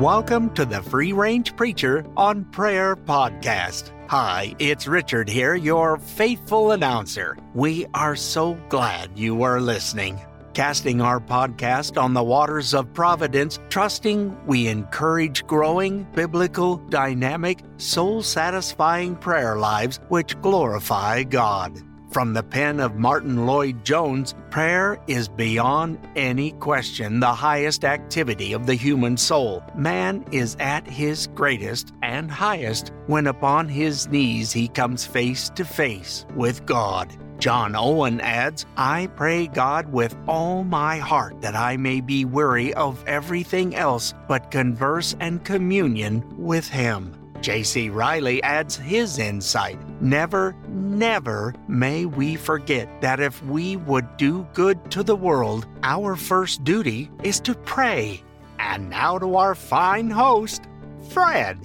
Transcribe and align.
Welcome 0.00 0.54
to 0.54 0.64
the 0.64 0.82
Free 0.82 1.12
Range 1.12 1.54
Preacher 1.56 2.06
on 2.16 2.46
Prayer 2.46 2.96
podcast. 2.96 3.92
Hi, 4.08 4.54
it's 4.58 4.86
Richard 4.86 5.28
here, 5.28 5.54
your 5.54 5.98
faithful 5.98 6.70
announcer. 6.70 7.36
We 7.52 7.84
are 7.92 8.16
so 8.16 8.54
glad 8.70 9.18
you 9.18 9.42
are 9.42 9.60
listening. 9.60 10.18
Casting 10.54 11.02
our 11.02 11.20
podcast 11.20 12.02
on 12.02 12.14
the 12.14 12.24
waters 12.24 12.72
of 12.72 12.94
providence, 12.94 13.58
trusting 13.68 14.34
we 14.46 14.68
encourage 14.68 15.46
growing, 15.46 16.04
biblical, 16.14 16.76
dynamic, 16.76 17.62
soul 17.76 18.22
satisfying 18.22 19.16
prayer 19.16 19.58
lives 19.58 20.00
which 20.08 20.40
glorify 20.40 21.24
God. 21.24 21.78
From 22.10 22.32
the 22.32 22.42
pen 22.42 22.80
of 22.80 22.96
Martyn 22.96 23.46
Lloyd-Jones, 23.46 24.34
prayer 24.50 24.98
is 25.06 25.28
beyond 25.28 25.96
any 26.16 26.50
question 26.52 27.20
the 27.20 27.32
highest 27.32 27.84
activity 27.84 28.52
of 28.52 28.66
the 28.66 28.74
human 28.74 29.16
soul. 29.16 29.62
Man 29.76 30.24
is 30.32 30.56
at 30.58 30.84
his 30.88 31.28
greatest 31.28 31.92
and 32.02 32.28
highest 32.28 32.90
when 33.06 33.28
upon 33.28 33.68
his 33.68 34.08
knees 34.08 34.50
he 34.50 34.66
comes 34.66 35.06
face 35.06 35.50
to 35.50 35.64
face 35.64 36.26
with 36.34 36.66
God. 36.66 37.16
John 37.38 37.76
Owen 37.76 38.20
adds, 38.20 38.66
I 38.76 39.06
pray 39.14 39.46
God 39.46 39.90
with 39.92 40.16
all 40.26 40.64
my 40.64 40.98
heart 40.98 41.40
that 41.42 41.54
I 41.54 41.76
may 41.76 42.00
be 42.00 42.24
weary 42.24 42.74
of 42.74 43.02
everything 43.06 43.76
else 43.76 44.14
but 44.26 44.50
converse 44.50 45.14
and 45.20 45.44
communion 45.44 46.24
with 46.36 46.68
Him. 46.68 47.14
J.C. 47.40 47.88
Ryle 47.88 48.38
adds 48.42 48.76
his 48.76 49.18
insight. 49.18 49.78
Never, 50.02 50.54
never 51.00 51.54
may 51.66 52.04
we 52.04 52.36
forget 52.36 52.86
that 53.00 53.20
if 53.20 53.42
we 53.46 53.74
would 53.74 54.18
do 54.18 54.46
good 54.52 54.90
to 54.90 55.02
the 55.02 55.16
world, 55.16 55.66
our 55.82 56.14
first 56.14 56.62
duty 56.62 57.10
is 57.24 57.40
to 57.40 57.54
pray. 57.54 58.22
And 58.58 58.90
now 58.90 59.18
to 59.18 59.36
our 59.36 59.54
fine 59.54 60.10
host, 60.10 60.64
Fred. 61.08 61.58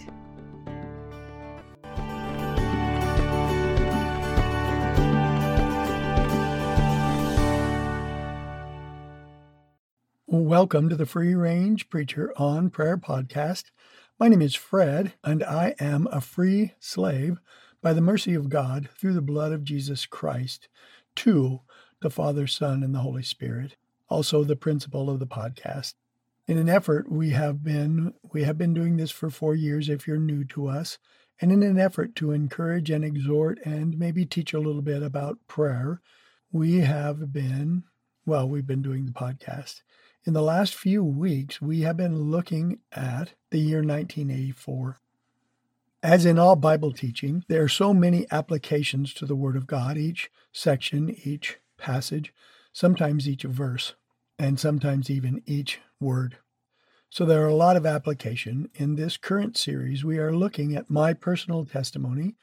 Welcome 10.28 10.88
to 10.88 10.96
the 10.96 11.06
Free 11.06 11.36
Range 11.36 11.90
Preacher 11.90 12.32
on 12.38 12.70
Prayer 12.70 12.98
podcast. 12.98 13.66
My 14.18 14.30
name 14.30 14.42
is 14.42 14.56
Fred, 14.56 15.12
and 15.26 15.44
I 15.44 15.76
am 15.78 16.08
a 16.10 16.22
free 16.22 16.72
slave 16.80 17.42
by 17.86 17.94
the 17.94 18.02
mercy 18.02 18.34
of 18.34 18.50
God 18.50 18.90
through 18.98 19.14
the 19.14 19.22
blood 19.22 19.52
of 19.52 19.64
Jesus 19.64 20.08
Christ 20.08 20.70
to 21.18 21.62
the 22.02 22.10
Father, 22.10 22.48
Son, 22.48 22.82
and 22.82 22.96
the 22.96 23.02
Holy 23.02 23.22
Spirit. 23.22 23.76
Also, 24.10 24.44
the 24.44 24.56
principal 24.56 25.08
of 25.08 25.20
the 25.20 25.28
podcast. 25.28 25.94
In 26.48 26.58
an 26.58 26.68
effort, 26.68 27.12
we 27.12 27.30
have 27.30 27.64
been 27.64 28.16
we 28.34 28.42
have 28.42 28.58
been 28.58 28.74
doing 28.74 28.98
this 28.98 29.12
for 29.12 29.30
four 29.30 29.54
years. 29.54 29.88
If 29.88 30.08
you're 30.08 30.18
new 30.18 30.44
to 30.46 30.66
us, 30.68 30.98
and 31.40 31.52
in 31.52 31.62
an 31.62 31.78
effort 31.78 32.16
to 32.16 32.32
encourage 32.32 32.90
and 32.90 33.06
exhort 33.06 33.60
and 33.64 34.00
maybe 34.00 34.26
teach 34.26 34.52
a 34.52 34.60
little 34.60 34.82
bit 34.82 35.04
about 35.04 35.38
prayer, 35.48 36.02
we 36.52 36.80
have 36.80 37.32
been 37.32 37.84
well, 38.26 38.50
we've 38.50 38.66
been 38.66 38.82
doing 38.82 39.06
the 39.06 39.12
podcast. 39.12 39.84
In 40.26 40.34
the 40.34 40.42
last 40.42 40.74
few 40.74 41.04
weeks, 41.04 41.62
we 41.62 41.82
have 41.82 41.98
been 41.98 42.32
looking 42.32 42.80
at 42.92 43.36
the 43.52 43.60
year 43.60 43.84
1984. 43.84 44.98
As 46.04 46.26
in 46.26 46.38
all 46.38 46.56
Bible 46.56 46.92
teaching, 46.92 47.44
there 47.48 47.64
are 47.64 47.70
so 47.70 47.94
many 47.94 48.28
applications 48.32 49.14
to 49.16 49.26
the 49.26 49.36
Word 49.36 49.56
of 49.56 49.68
God, 49.68 49.98
each 49.98 50.30
section, 50.52 51.16
each 51.24 51.58
passage, 51.78 52.34
sometimes 52.72 53.28
each 53.28 53.44
verse, 53.44 53.96
and 54.38 54.60
sometimes 54.60 55.10
even 55.10 55.42
each 55.46 55.80
word. 56.00 56.38
So 57.10 57.26
there 57.26 57.44
are 57.44 57.50
a 57.50 57.56
lot 57.56 57.78
of 57.78 57.86
application. 57.86 58.70
In 58.76 58.96
this 58.96 59.18
current 59.18 59.58
series, 59.58 60.04
we 60.04 60.18
are 60.18 60.36
looking 60.36 60.76
at 60.76 60.90
my 60.90 61.14
personal 61.14 61.66
testimony 61.66 62.36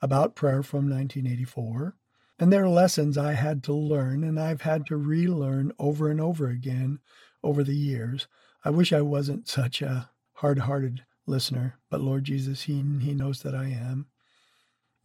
about 0.00 0.34
prayer 0.34 0.62
from 0.62 0.88
1984. 0.88 1.94
And 2.38 2.52
there 2.52 2.64
are 2.64 2.68
lessons 2.68 3.16
I 3.16 3.34
had 3.34 3.62
to 3.64 3.72
learn 3.72 4.24
and 4.24 4.40
I've 4.40 4.62
had 4.62 4.86
to 4.86 4.96
relearn 4.96 5.72
over 5.78 6.10
and 6.10 6.20
over 6.20 6.48
again 6.48 6.98
over 7.42 7.62
the 7.62 7.76
years. 7.76 8.26
I 8.64 8.70
wish 8.70 8.92
I 8.92 9.02
wasn't 9.02 9.46
such 9.46 9.82
a 9.82 10.10
hard 10.34 10.60
hearted 10.60 11.04
listener, 11.26 11.78
but 11.90 12.00
Lord 12.00 12.24
Jesus, 12.24 12.62
he, 12.62 12.74
he 13.00 13.14
knows 13.14 13.42
that 13.42 13.54
I 13.54 13.66
am. 13.66 14.06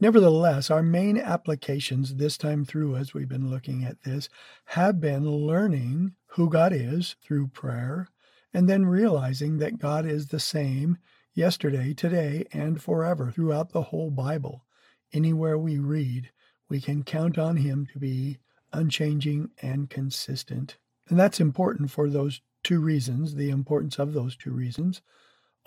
Nevertheless, 0.02 0.72
our 0.72 0.81
main 0.81 1.18
applications 1.18 2.16
this 2.16 2.38
time 2.38 2.63
through, 2.63 2.96
as 2.96 3.13
we've 3.13 3.28
been 3.28 3.50
looking 3.50 3.84
at 3.84 4.03
this, 4.03 4.30
have 4.66 5.02
been 5.02 5.30
learning 5.30 6.13
who 6.28 6.50
God 6.50 6.72
is 6.72 7.16
through 7.22 7.47
prayer, 7.47 8.07
and 8.53 8.69
then 8.69 8.85
realizing 8.85 9.57
that 9.57 9.78
God 9.78 10.06
is 10.06 10.28
the 10.28 10.40
same 10.40 10.97
yesterday, 11.34 11.94
today, 11.94 12.46
and 12.53 12.81
forever 12.81 13.31
throughout 13.31 13.72
the 13.72 13.84
whole 13.84 14.09
Bible. 14.09 14.66
Anywhere 15.12 15.57
we 15.57 15.80
read, 15.80 16.31
we 16.69 16.80
can 16.80 17.03
count 17.03 17.38
on 17.38 17.57
Him 17.57 17.86
to 17.91 18.00
be 18.00 18.38
unchanging 18.72 19.50
and 19.62 19.90
consistent. 19.90 20.78
And 21.09 21.19
that's 21.19 21.40
important 21.40 21.91
for 21.91 22.09
those 22.09 22.41
two 22.63 22.80
reasons. 22.80 23.36
The 23.36 23.50
importance 23.50 24.00
of 24.00 24.13
those 24.13 24.36
two 24.38 24.51
reasons 24.51 25.01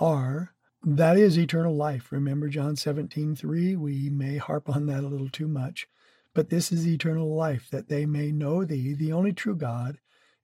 are 0.03 0.53
that 0.85 1.17
is 1.17 1.39
eternal 1.39 1.77
life. 1.77 2.11
Remember 2.11 2.49
John 2.49 2.75
17, 2.75 3.37
3? 3.37 3.77
We 3.77 4.11
may 4.11 4.37
harp 4.37 4.69
on 4.69 4.87
that 4.87 5.05
a 5.05 5.07
little 5.07 5.29
too 5.29 5.47
much, 5.47 5.87
but 6.35 6.51
this 6.51 6.73
is 6.73 6.87
eternal 6.87 7.33
life, 7.35 7.71
that 7.71 7.89
they 7.89 8.05
may 8.05 8.33
know 8.33 8.65
thee, 8.65 8.95
the 8.95 9.13
only 9.13 9.33
true 9.33 9.55
God, 9.55 9.99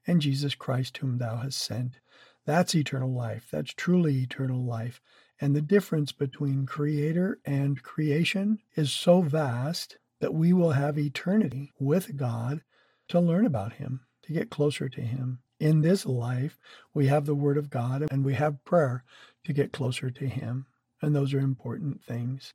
and 0.06 0.20
Jesus 0.22 0.54
Christ, 0.54 0.98
whom 0.98 1.18
thou 1.18 1.38
hast 1.38 1.58
sent. 1.58 1.98
That's 2.46 2.74
eternal 2.74 3.12
life. 3.12 3.48
That's 3.50 3.74
truly 3.74 4.22
eternal 4.22 4.64
life. 4.64 5.00
And 5.40 5.56
the 5.56 5.60
difference 5.60 6.12
between 6.12 6.64
creator 6.64 7.40
and 7.44 7.82
creation 7.82 8.60
is 8.76 8.92
so 8.92 9.22
vast 9.22 9.98
that 10.20 10.34
we 10.34 10.52
will 10.52 10.72
have 10.72 10.98
eternity 10.98 11.72
with 11.80 12.16
God 12.16 12.62
to 13.08 13.18
learn 13.18 13.44
about 13.44 13.74
Him 13.74 14.00
to 14.22 14.32
get 14.32 14.50
closer 14.50 14.88
to 14.88 15.00
Him. 15.00 15.40
In 15.60 15.80
this 15.80 16.06
life, 16.06 16.58
we 16.94 17.06
have 17.06 17.26
the 17.26 17.34
Word 17.34 17.56
of 17.56 17.70
God 17.70 18.06
and 18.10 18.24
we 18.24 18.34
have 18.34 18.64
prayer 18.64 19.04
to 19.44 19.52
get 19.52 19.72
closer 19.72 20.10
to 20.10 20.28
Him. 20.28 20.66
And 21.02 21.14
those 21.14 21.34
are 21.34 21.40
important 21.40 22.02
things. 22.02 22.54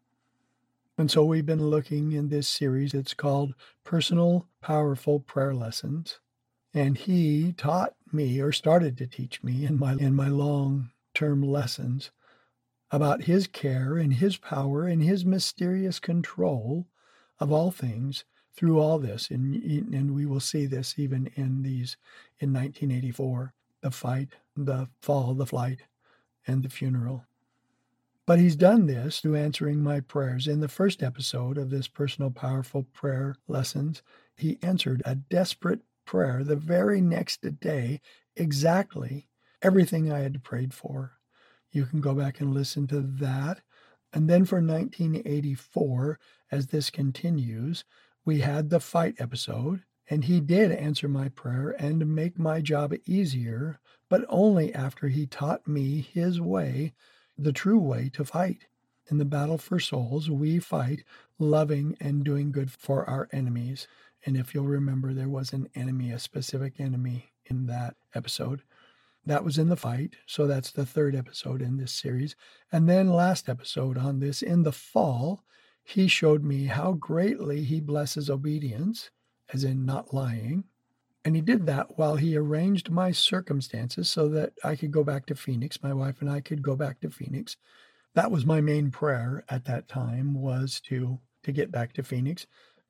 And 0.97 1.09
so 1.09 1.25
we've 1.25 1.45
been 1.45 1.69
looking 1.69 2.11
in 2.11 2.29
this 2.29 2.47
series. 2.47 2.93
It's 2.93 3.13
called 3.13 3.55
Personal 3.83 4.47
Powerful 4.61 5.19
Prayer 5.19 5.53
Lessons. 5.53 6.19
And 6.73 6.97
he 6.97 7.53
taught 7.53 7.93
me 8.11 8.39
or 8.39 8.51
started 8.51 8.97
to 8.97 9.07
teach 9.07 9.43
me 9.43 9.65
in 9.65 9.77
my 9.77 9.93
in 9.93 10.13
my 10.13 10.27
long-term 10.27 11.41
lessons 11.41 12.11
about 12.91 13.23
his 13.23 13.47
care 13.47 13.97
and 13.97 14.13
his 14.13 14.37
power 14.37 14.85
and 14.85 15.01
his 15.03 15.25
mysterious 15.25 15.99
control 15.99 16.87
of 17.39 17.51
all 17.51 17.71
things 17.71 18.23
through 18.55 18.79
all 18.79 18.99
this, 18.99 19.29
and, 19.29 19.55
and 19.93 20.13
we 20.13 20.25
will 20.25 20.39
see 20.39 20.65
this 20.65 20.95
even 20.97 21.31
in 21.35 21.63
these 21.63 21.97
in 22.39 22.53
1984 22.53 23.53
the 23.81 23.91
fight, 23.91 24.29
the 24.55 24.87
fall, 25.01 25.33
the 25.33 25.45
flight, 25.45 25.81
and 26.47 26.63
the 26.63 26.69
funeral. 26.69 27.25
But 28.25 28.39
he's 28.39 28.55
done 28.55 28.87
this 28.87 29.19
through 29.19 29.35
answering 29.35 29.83
my 29.83 29.99
prayers. 29.99 30.47
In 30.47 30.61
the 30.61 30.69
first 30.69 31.03
episode 31.03 31.57
of 31.57 31.69
this 31.69 31.89
personal, 31.89 32.31
powerful 32.31 32.83
prayer 32.93 33.35
lessons, 33.49 34.01
he 34.37 34.57
answered 34.61 35.01
a 35.03 35.15
desperate 35.15 35.81
prayer 36.05 36.43
the 36.43 36.55
very 36.55 37.01
next 37.01 37.41
day, 37.59 37.99
exactly 38.37 39.27
everything 39.61 40.11
I 40.11 40.19
had 40.19 40.43
prayed 40.43 40.73
for. 40.73 41.13
You 41.71 41.85
can 41.85 41.99
go 41.99 42.13
back 42.13 42.39
and 42.39 42.53
listen 42.53 42.87
to 42.87 43.01
that. 43.01 43.59
And 44.13 44.29
then 44.29 44.45
for 44.45 44.61
1984, 44.61 46.19
as 46.51 46.67
this 46.67 46.89
continues, 46.89 47.83
we 48.25 48.39
had 48.39 48.69
the 48.69 48.79
fight 48.79 49.15
episode, 49.19 49.83
and 50.09 50.25
he 50.25 50.39
did 50.39 50.71
answer 50.71 51.07
my 51.07 51.29
prayer 51.29 51.75
and 51.79 52.15
make 52.15 52.37
my 52.37 52.61
job 52.61 52.93
easier, 53.05 53.79
but 54.09 54.25
only 54.29 54.73
after 54.73 55.07
he 55.07 55.25
taught 55.25 55.67
me 55.67 56.01
his 56.01 56.39
way, 56.39 56.93
the 57.37 57.53
true 57.53 57.79
way 57.79 58.09
to 58.13 58.23
fight. 58.23 58.65
In 59.09 59.17
the 59.17 59.25
battle 59.25 59.57
for 59.57 59.79
souls, 59.79 60.29
we 60.29 60.59
fight 60.59 61.03
loving 61.37 61.97
and 61.99 62.23
doing 62.23 62.51
good 62.51 62.71
for 62.71 63.09
our 63.09 63.27
enemies. 63.31 63.87
And 64.25 64.37
if 64.37 64.53
you'll 64.53 64.67
remember, 64.67 65.13
there 65.13 65.29
was 65.29 65.51
an 65.51 65.67
enemy, 65.75 66.11
a 66.11 66.19
specific 66.19 66.79
enemy 66.79 67.33
in 67.45 67.65
that 67.67 67.95
episode. 68.15 68.61
That 69.25 69.43
was 69.43 69.57
in 69.57 69.69
the 69.69 69.75
fight. 69.75 70.15
So 70.25 70.47
that's 70.47 70.71
the 70.71 70.85
third 70.85 71.15
episode 71.15 71.61
in 71.61 71.77
this 71.77 71.91
series. 71.91 72.35
And 72.71 72.87
then 72.87 73.09
last 73.09 73.49
episode 73.49 73.97
on 73.97 74.19
this 74.19 74.41
in 74.41 74.63
the 74.63 74.71
fall, 74.71 75.43
he 75.83 76.07
showed 76.07 76.43
me 76.43 76.65
how 76.65 76.93
greatly 76.93 77.63
he 77.63 77.79
blesses 77.81 78.29
obedience, 78.29 79.11
as 79.53 79.63
in 79.63 79.85
not 79.85 80.13
lying. 80.13 80.65
And 81.25 81.35
he 81.35 81.41
did 81.41 81.65
that 81.67 81.97
while 81.97 82.15
he 82.17 82.35
arranged 82.37 82.89
my 82.91 83.11
circumstances 83.11 84.09
so 84.09 84.27
that 84.29 84.53
I 84.63 84.75
could 84.75 84.91
go 84.91 85.03
back 85.03 85.25
to 85.27 85.35
Phoenix. 85.35 85.81
My 85.83 85.93
wife 85.93 86.21
and 86.21 86.29
I 86.29 86.41
could 86.41 86.61
go 86.61 86.75
back 86.75 86.99
to 87.01 87.09
Phoenix. 87.09 87.57
That 88.15 88.31
was 88.31 88.45
my 88.45 88.61
main 88.61 88.91
prayer 88.91 89.43
at 89.49 89.65
that 89.65 89.87
time 89.87 90.33
was 90.35 90.81
to 90.89 91.19
to 91.43 91.51
get 91.51 91.71
back 91.71 91.93
to 91.93 92.03
Phoenix. 92.03 92.47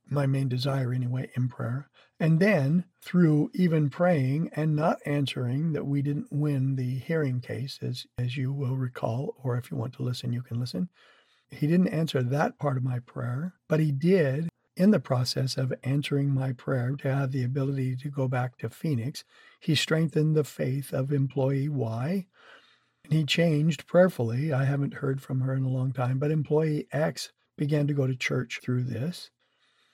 my 0.09 0.25
main 0.25 0.47
desire 0.49 0.93
anyway, 0.93 1.29
in 1.35 1.47
prayer. 1.47 1.89
And 2.19 2.39
then 2.39 2.85
through 3.01 3.51
even 3.53 3.89
praying 3.89 4.49
and 4.55 4.75
not 4.75 4.99
answering 5.05 5.73
that 5.73 5.85
we 5.85 6.01
didn't 6.01 6.31
win 6.31 6.75
the 6.75 6.99
hearing 6.99 7.41
case, 7.41 7.79
as, 7.81 8.05
as 8.17 8.37
you 8.37 8.53
will 8.53 8.75
recall, 8.77 9.35
or 9.43 9.57
if 9.57 9.71
you 9.71 9.77
want 9.77 9.93
to 9.95 10.03
listen, 10.03 10.31
you 10.33 10.41
can 10.41 10.59
listen. 10.59 10.89
He 11.53 11.67
didn't 11.67 11.89
answer 11.89 12.23
that 12.23 12.57
part 12.57 12.77
of 12.77 12.83
my 12.83 12.99
prayer, 12.99 13.53
but 13.67 13.79
he 13.79 13.91
did 13.91 14.49
in 14.75 14.91
the 14.91 14.99
process 14.99 15.57
of 15.57 15.73
answering 15.83 16.33
my 16.33 16.51
prayer 16.51 16.95
to 16.97 17.13
have 17.13 17.31
the 17.31 17.43
ability 17.43 17.95
to 17.97 18.09
go 18.09 18.27
back 18.27 18.57
to 18.57 18.69
Phoenix. 18.69 19.23
He 19.59 19.75
strengthened 19.75 20.35
the 20.35 20.43
faith 20.43 20.93
of 20.93 21.11
employee 21.11 21.69
Y. 21.69 22.25
And 23.03 23.13
he 23.13 23.23
changed 23.23 23.85
prayerfully. 23.85 24.51
I 24.51 24.63
haven't 24.63 24.95
heard 24.95 25.21
from 25.21 25.41
her 25.41 25.53
in 25.53 25.63
a 25.63 25.69
long 25.69 25.91
time, 25.91 26.19
but 26.19 26.31
employee 26.31 26.87
X 26.91 27.31
began 27.57 27.85
to 27.87 27.93
go 27.93 28.07
to 28.07 28.15
church 28.15 28.59
through 28.63 28.83
this. 28.83 29.29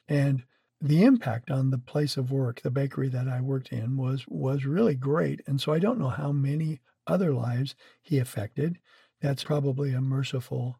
And 0.07 0.43
the 0.79 1.03
impact 1.03 1.51
on 1.51 1.71
the 1.71 1.77
place 1.77 2.15
of 2.15 2.31
work, 2.31 2.61
the 2.61 2.71
bakery 2.71 3.09
that 3.09 3.27
I 3.27 3.41
worked 3.41 3.73
in, 3.73 3.97
was 3.97 4.25
was 4.27 4.65
really 4.65 4.95
great. 4.95 5.41
And 5.45 5.59
so 5.59 5.73
I 5.73 5.79
don't 5.79 5.99
know 5.99 6.09
how 6.09 6.31
many 6.31 6.79
other 7.05 7.33
lives 7.33 7.75
he 8.01 8.17
affected. 8.17 8.79
That's 9.21 9.43
probably 9.43 9.93
a 9.93 9.99
merciful 9.99 10.79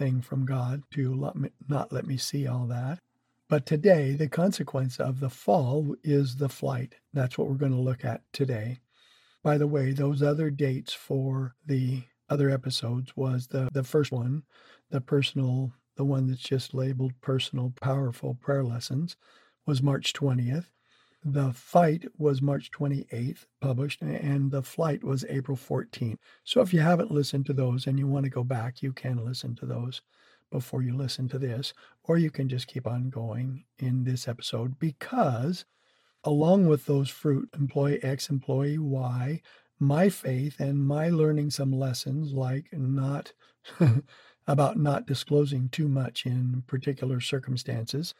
thing 0.00 0.22
from 0.22 0.46
God 0.46 0.82
to 0.92 1.14
let 1.14 1.36
me, 1.36 1.50
not 1.68 1.92
let 1.92 2.06
me 2.06 2.16
see 2.16 2.46
all 2.46 2.66
that. 2.68 2.98
But 3.50 3.66
today, 3.66 4.14
the 4.14 4.28
consequence 4.28 4.98
of 4.98 5.20
the 5.20 5.28
fall 5.28 5.94
is 6.02 6.36
the 6.36 6.48
flight. 6.48 6.94
That's 7.12 7.36
what 7.36 7.48
we're 7.48 7.56
going 7.56 7.74
to 7.74 7.78
look 7.78 8.02
at 8.04 8.22
today. 8.32 8.80
By 9.42 9.58
the 9.58 9.66
way, 9.66 9.92
those 9.92 10.22
other 10.22 10.48
dates 10.48 10.94
for 10.94 11.54
the 11.66 12.04
other 12.30 12.48
episodes 12.48 13.14
was 13.14 13.48
the, 13.48 13.68
the 13.72 13.84
first 13.84 14.10
one, 14.10 14.44
the 14.90 15.02
personal, 15.02 15.72
the 15.96 16.04
one 16.04 16.28
that's 16.28 16.40
just 16.40 16.72
labeled 16.72 17.12
personal, 17.20 17.74
powerful 17.82 18.34
prayer 18.40 18.64
lessons, 18.64 19.16
was 19.66 19.82
March 19.82 20.14
20th. 20.14 20.66
The 21.24 21.52
fight 21.52 22.06
was 22.16 22.40
March 22.40 22.70
28th, 22.70 23.44
published, 23.60 24.00
and 24.00 24.50
the 24.50 24.62
flight 24.62 25.04
was 25.04 25.26
April 25.28 25.56
14th. 25.56 26.16
So 26.44 26.62
if 26.62 26.72
you 26.72 26.80
haven't 26.80 27.10
listened 27.10 27.44
to 27.46 27.52
those 27.52 27.86
and 27.86 27.98
you 27.98 28.06
want 28.06 28.24
to 28.24 28.30
go 28.30 28.42
back, 28.42 28.82
you 28.82 28.94
can 28.94 29.22
listen 29.22 29.54
to 29.56 29.66
those 29.66 30.00
before 30.50 30.82
you 30.82 30.96
listen 30.96 31.28
to 31.28 31.38
this, 31.38 31.74
or 32.04 32.16
you 32.16 32.30
can 32.30 32.48
just 32.48 32.66
keep 32.66 32.86
on 32.86 33.10
going 33.10 33.64
in 33.78 34.04
this 34.04 34.26
episode 34.26 34.78
because, 34.78 35.66
along 36.24 36.66
with 36.66 36.86
those 36.86 37.10
fruit, 37.10 37.50
employee 37.54 38.02
X, 38.02 38.30
employee 38.30 38.78
Y, 38.78 39.42
my 39.78 40.08
faith 40.08 40.58
and 40.58 40.86
my 40.86 41.10
learning 41.10 41.50
some 41.50 41.72
lessons 41.72 42.32
like 42.32 42.66
not 42.72 43.32
about 44.46 44.78
not 44.78 45.06
disclosing 45.06 45.68
too 45.68 45.86
much 45.86 46.24
in 46.24 46.64
particular 46.66 47.20
circumstances. 47.20 48.14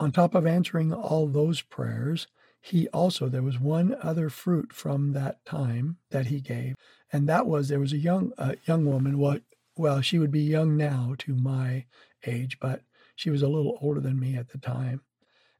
On 0.00 0.12
top 0.12 0.34
of 0.34 0.46
answering 0.46 0.92
all 0.94 1.26
those 1.26 1.60
prayers, 1.60 2.26
he 2.60 2.88
also 2.88 3.28
there 3.28 3.42
was 3.42 3.58
one 3.58 3.96
other 4.02 4.28
fruit 4.28 4.72
from 4.72 5.12
that 5.12 5.44
time 5.44 5.96
that 6.10 6.26
he 6.26 6.40
gave 6.40 6.74
and 7.12 7.28
that 7.28 7.46
was 7.46 7.68
there 7.68 7.80
was 7.80 7.92
a 7.92 7.98
young 7.98 8.32
a 8.38 8.56
young 8.66 8.84
woman 8.84 9.18
what 9.18 9.42
well, 9.78 10.00
she 10.00 10.18
would 10.18 10.32
be 10.32 10.42
young 10.42 10.76
now 10.76 11.14
to 11.18 11.36
my 11.36 11.86
age, 12.26 12.58
but 12.60 12.82
she 13.14 13.30
was 13.30 13.42
a 13.42 13.48
little 13.48 13.78
older 13.80 14.00
than 14.00 14.18
me 14.18 14.36
at 14.36 14.48
the 14.48 14.58
time. 14.58 15.02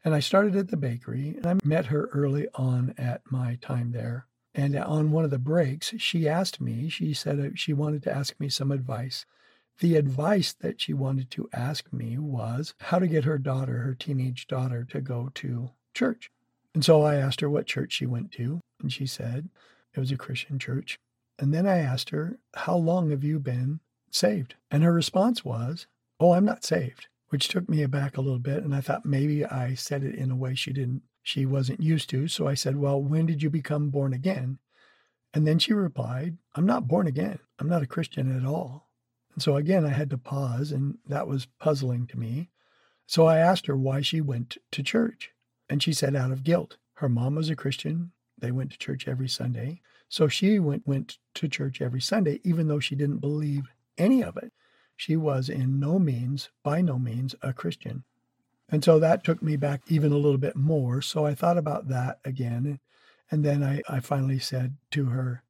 And 0.04 0.14
I 0.14 0.20
started 0.20 0.56
at 0.56 0.68
the 0.68 0.76
bakery 0.76 1.34
and 1.36 1.46
I 1.46 1.54
met 1.64 1.86
her 1.86 2.06
early 2.06 2.48
on 2.54 2.94
at 2.98 3.22
my 3.30 3.58
time 3.60 3.92
there. 3.92 4.26
And 4.54 4.76
on 4.76 5.12
one 5.12 5.24
of 5.24 5.30
the 5.30 5.38
breaks, 5.38 5.94
she 5.98 6.28
asked 6.28 6.60
me, 6.60 6.88
she 6.88 7.14
said 7.14 7.58
she 7.58 7.72
wanted 7.72 8.02
to 8.04 8.12
ask 8.14 8.38
me 8.40 8.48
some 8.48 8.72
advice. 8.72 9.24
The 9.78 9.96
advice 9.96 10.52
that 10.54 10.80
she 10.80 10.92
wanted 10.92 11.30
to 11.32 11.48
ask 11.52 11.92
me 11.92 12.18
was 12.18 12.74
how 12.80 12.98
to 12.98 13.06
get 13.06 13.24
her 13.24 13.38
daughter, 13.38 13.78
her 13.78 13.94
teenage 13.94 14.48
daughter, 14.48 14.84
to 14.90 15.00
go 15.00 15.30
to 15.34 15.70
church. 15.94 16.32
And 16.74 16.84
so 16.84 17.02
I 17.02 17.16
asked 17.16 17.40
her 17.40 17.50
what 17.50 17.66
church 17.66 17.92
she 17.92 18.06
went 18.06 18.32
to. 18.32 18.60
And 18.80 18.92
she 18.92 19.06
said 19.06 19.48
it 19.94 20.00
was 20.00 20.12
a 20.12 20.16
Christian 20.16 20.58
church. 20.58 20.98
And 21.38 21.54
then 21.54 21.66
I 21.66 21.78
asked 21.78 22.10
her, 22.10 22.38
How 22.54 22.76
long 22.76 23.10
have 23.10 23.24
you 23.24 23.38
been 23.38 23.80
saved? 24.10 24.54
And 24.70 24.82
her 24.82 24.92
response 24.92 25.44
was, 25.44 25.86
Oh, 26.20 26.32
I'm 26.32 26.44
not 26.44 26.64
saved, 26.64 27.08
which 27.28 27.48
took 27.48 27.68
me 27.68 27.82
aback 27.82 28.16
a 28.16 28.20
little 28.20 28.38
bit. 28.38 28.62
And 28.64 28.74
I 28.74 28.80
thought 28.80 29.06
maybe 29.06 29.44
I 29.44 29.74
said 29.74 30.02
it 30.02 30.14
in 30.14 30.30
a 30.30 30.36
way 30.36 30.54
she 30.54 30.72
didn't, 30.72 31.02
she 31.22 31.46
wasn't 31.46 31.80
used 31.80 32.10
to. 32.10 32.28
So 32.28 32.48
I 32.48 32.54
said, 32.54 32.76
Well, 32.76 33.00
when 33.00 33.26
did 33.26 33.42
you 33.42 33.50
become 33.50 33.90
born 33.90 34.12
again? 34.12 34.58
And 35.34 35.46
then 35.46 35.58
she 35.58 35.72
replied, 35.72 36.38
I'm 36.54 36.66
not 36.66 36.88
born 36.88 37.06
again. 37.06 37.38
I'm 37.58 37.68
not 37.68 37.82
a 37.82 37.86
Christian 37.86 38.34
at 38.36 38.46
all. 38.46 38.88
And 39.34 39.42
so 39.42 39.56
again, 39.56 39.84
I 39.84 39.90
had 39.90 40.10
to 40.10 40.18
pause, 40.18 40.72
and 40.72 40.98
that 41.06 41.28
was 41.28 41.46
puzzling 41.60 42.06
to 42.08 42.18
me. 42.18 42.50
So 43.06 43.26
I 43.26 43.38
asked 43.38 43.66
her 43.66 43.76
why 43.76 44.00
she 44.00 44.20
went 44.20 44.56
to 44.72 44.82
church. 44.82 45.32
And 45.68 45.82
she 45.82 45.92
said, 45.92 46.16
out 46.16 46.30
of 46.30 46.44
guilt. 46.44 46.76
Her 46.94 47.08
mom 47.08 47.36
was 47.36 47.50
a 47.50 47.56
Christian. 47.56 48.12
They 48.38 48.50
went 48.50 48.72
to 48.72 48.78
church 48.78 49.06
every 49.06 49.28
Sunday. 49.28 49.80
So 50.08 50.28
she 50.28 50.58
went, 50.58 50.86
went 50.86 51.18
to 51.34 51.48
church 51.48 51.80
every 51.80 52.00
Sunday, 52.00 52.40
even 52.42 52.68
though 52.68 52.80
she 52.80 52.94
didn't 52.94 53.18
believe 53.18 53.68
any 53.96 54.22
of 54.22 54.36
it. 54.36 54.52
She 54.96 55.16
was 55.16 55.48
in 55.48 55.78
no 55.78 55.98
means, 55.98 56.50
by 56.64 56.80
no 56.80 56.98
means, 56.98 57.34
a 57.42 57.52
Christian. 57.52 58.04
And 58.68 58.84
so 58.84 58.98
that 58.98 59.24
took 59.24 59.42
me 59.42 59.56
back 59.56 59.82
even 59.88 60.12
a 60.12 60.16
little 60.16 60.38
bit 60.38 60.56
more. 60.56 61.00
So 61.00 61.24
I 61.24 61.34
thought 61.34 61.56
about 61.56 61.88
that 61.88 62.18
again. 62.24 62.80
And 63.30 63.44
then 63.44 63.62
I, 63.62 63.82
I 63.88 64.00
finally 64.00 64.38
said 64.38 64.76
to 64.92 65.06
her, 65.06 65.42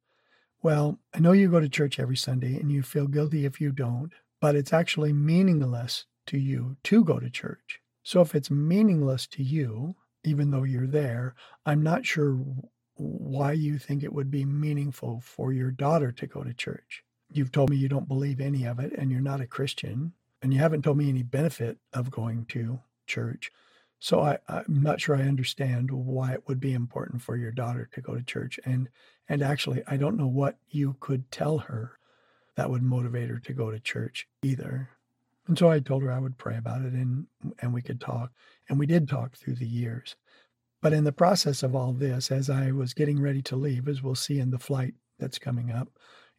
Well, 0.61 0.99
I 1.13 1.19
know 1.19 1.31
you 1.31 1.49
go 1.49 1.59
to 1.59 1.69
church 1.69 1.99
every 1.99 2.17
Sunday 2.17 2.55
and 2.55 2.71
you 2.71 2.83
feel 2.83 3.07
guilty 3.07 3.45
if 3.45 3.59
you 3.59 3.71
don't, 3.71 4.11
but 4.39 4.55
it's 4.55 4.73
actually 4.73 5.13
meaningless 5.13 6.05
to 6.27 6.37
you 6.37 6.77
to 6.83 7.03
go 7.03 7.19
to 7.19 7.29
church. 7.29 7.81
So 8.03 8.21
if 8.21 8.35
it's 8.35 8.51
meaningless 8.51 9.27
to 9.27 9.43
you, 9.43 9.95
even 10.29 10.51
though 10.51 10.63
you're 10.63 10.87
there, 10.87 11.35
I'm 11.65 11.81
not 11.81 12.05
sure 12.05 12.39
why 12.95 13.53
you 13.53 13.77
think 13.77 14.03
it 14.03 14.13
would 14.13 14.29
be 14.29 14.45
meaningful 14.45 15.21
for 15.21 15.51
your 15.53 15.71
daughter 15.71 16.11
to 16.11 16.27
go 16.27 16.43
to 16.43 16.53
church. 16.53 17.03
You've 17.31 17.51
told 17.51 17.69
me 17.69 17.77
you 17.77 17.89
don't 17.89 18.07
believe 18.07 18.39
any 18.39 18.65
of 18.65 18.79
it 18.79 18.93
and 18.93 19.11
you're 19.11 19.21
not 19.21 19.41
a 19.41 19.47
Christian, 19.47 20.13
and 20.41 20.53
you 20.53 20.59
haven't 20.59 20.83
told 20.83 20.97
me 20.97 21.09
any 21.09 21.23
benefit 21.23 21.77
of 21.93 22.11
going 22.11 22.45
to 22.45 22.79
church. 23.07 23.51
So 23.99 24.21
I, 24.21 24.37
I'm 24.47 24.81
not 24.81 25.01
sure 25.01 25.15
I 25.15 25.23
understand 25.23 25.91
why 25.91 26.33
it 26.33 26.43
would 26.47 26.59
be 26.59 26.73
important 26.73 27.21
for 27.21 27.35
your 27.35 27.51
daughter 27.51 27.89
to 27.93 28.01
go 28.01 28.15
to 28.15 28.23
church. 28.23 28.59
And 28.65 28.89
and 29.27 29.41
actually 29.41 29.83
I 29.87 29.97
don't 29.97 30.17
know 30.17 30.27
what 30.27 30.57
you 30.69 30.95
could 30.99 31.29
tell 31.31 31.59
her 31.59 31.99
that 32.55 32.69
would 32.69 32.83
motivate 32.83 33.29
her 33.29 33.39
to 33.39 33.53
go 33.53 33.71
to 33.71 33.79
church 33.79 34.27
either. 34.41 34.89
And 35.49 35.57
so 35.57 35.69
I 35.69 35.79
told 35.79 36.03
her 36.03 36.11
I 36.11 36.19
would 36.19 36.37
pray 36.37 36.57
about 36.57 36.83
it 36.83 36.93
and 36.93 37.25
and 37.59 37.73
we 37.73 37.81
could 37.81 37.99
talk. 37.99 38.31
And 38.69 38.79
we 38.79 38.85
did 38.85 39.09
talk 39.09 39.35
through 39.35 39.55
the 39.55 39.67
years. 39.67 40.15
But 40.81 40.93
in 40.93 41.03
the 41.03 41.11
process 41.11 41.63
of 41.63 41.75
all 41.75 41.91
this, 41.91 42.31
as 42.31 42.49
I 42.49 42.71
was 42.71 42.93
getting 42.93 43.19
ready 43.19 43.41
to 43.43 43.57
leave, 43.57 43.87
as 43.87 44.01
we'll 44.01 44.15
see 44.15 44.39
in 44.39 44.51
the 44.51 44.59
flight 44.59 44.93
that's 45.17 45.39
coming 45.39 45.71
up, 45.71 45.89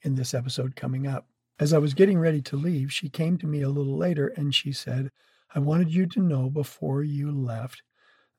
in 0.02 0.14
this 0.14 0.34
episode 0.34 0.76
coming 0.76 1.06
up. 1.06 1.26
As 1.58 1.72
I 1.72 1.78
was 1.78 1.92
getting 1.94 2.18
ready 2.18 2.40
to 2.42 2.56
leave, 2.56 2.92
she 2.92 3.08
came 3.08 3.36
to 3.38 3.46
me 3.46 3.60
a 3.62 3.68
little 3.68 3.98
later 3.98 4.28
and 4.28 4.54
she 4.54 4.72
said, 4.72 5.10
I 5.54 5.58
wanted 5.58 5.92
you 5.92 6.06
to 6.06 6.20
know 6.20 6.48
before 6.48 7.02
you 7.02 7.30
left 7.30 7.82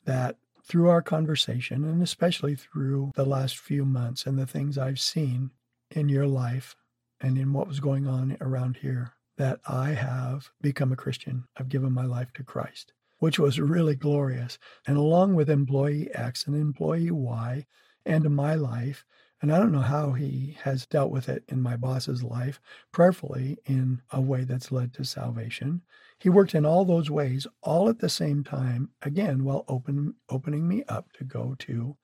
that 0.05 0.37
through 0.63 0.89
our 0.89 1.01
conversation, 1.01 1.83
and 1.83 2.01
especially 2.01 2.55
through 2.55 3.11
the 3.15 3.25
last 3.25 3.57
few 3.57 3.83
months 3.83 4.25
and 4.25 4.39
the 4.39 4.47
things 4.47 4.77
I've 4.77 4.99
seen 4.99 5.51
in 5.91 6.07
your 6.07 6.27
life 6.27 6.75
and 7.19 7.37
in 7.37 7.53
what 7.53 7.67
was 7.67 7.79
going 7.79 8.07
on 8.07 8.37
around 8.41 8.77
here, 8.77 9.13
that 9.41 9.59
I 9.65 9.89
have 9.89 10.51
become 10.61 10.91
a 10.91 10.95
Christian. 10.95 11.45
I've 11.57 11.67
given 11.67 11.91
my 11.91 12.05
life 12.05 12.31
to 12.33 12.43
Christ, 12.43 12.93
which 13.17 13.39
was 13.39 13.59
really 13.59 13.95
glorious. 13.95 14.59
And 14.85 14.97
along 14.97 15.33
with 15.33 15.49
employee 15.49 16.13
X 16.13 16.45
and 16.45 16.55
employee 16.55 17.09
Y 17.09 17.65
and 18.05 18.35
my 18.35 18.53
life, 18.53 19.03
and 19.41 19.51
I 19.51 19.57
don't 19.57 19.71
know 19.71 19.79
how 19.79 20.11
he 20.11 20.57
has 20.61 20.85
dealt 20.85 21.09
with 21.09 21.27
it 21.27 21.43
in 21.47 21.59
my 21.59 21.75
boss's 21.75 22.21
life, 22.21 22.61
prayerfully 22.91 23.57
in 23.65 24.03
a 24.11 24.21
way 24.21 24.43
that's 24.43 24.71
led 24.71 24.93
to 24.93 25.03
salvation. 25.03 25.81
He 26.19 26.29
worked 26.29 26.53
in 26.53 26.63
all 26.63 26.85
those 26.85 27.09
ways, 27.09 27.47
all 27.63 27.89
at 27.89 27.97
the 27.97 28.09
same 28.09 28.43
time, 28.43 28.91
again, 29.01 29.43
while 29.43 29.65
open, 29.67 30.13
opening 30.29 30.67
me 30.67 30.83
up 30.87 31.11
to 31.13 31.23
go 31.23 31.55
to 31.57 31.97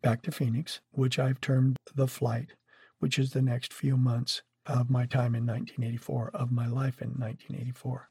back 0.00 0.22
to 0.22 0.30
Phoenix, 0.30 0.80
which 0.92 1.18
I've 1.18 1.40
termed 1.40 1.76
the 1.96 2.06
flight, 2.06 2.52
which 3.00 3.18
is 3.18 3.32
the 3.32 3.42
next 3.42 3.72
few 3.72 3.96
months 3.96 4.42
of 4.68 4.90
my 4.90 5.06
time 5.06 5.34
in 5.34 5.46
1984, 5.46 6.30
of 6.34 6.52
my 6.52 6.66
life 6.66 7.02
in 7.02 7.08
1984. 7.10 8.08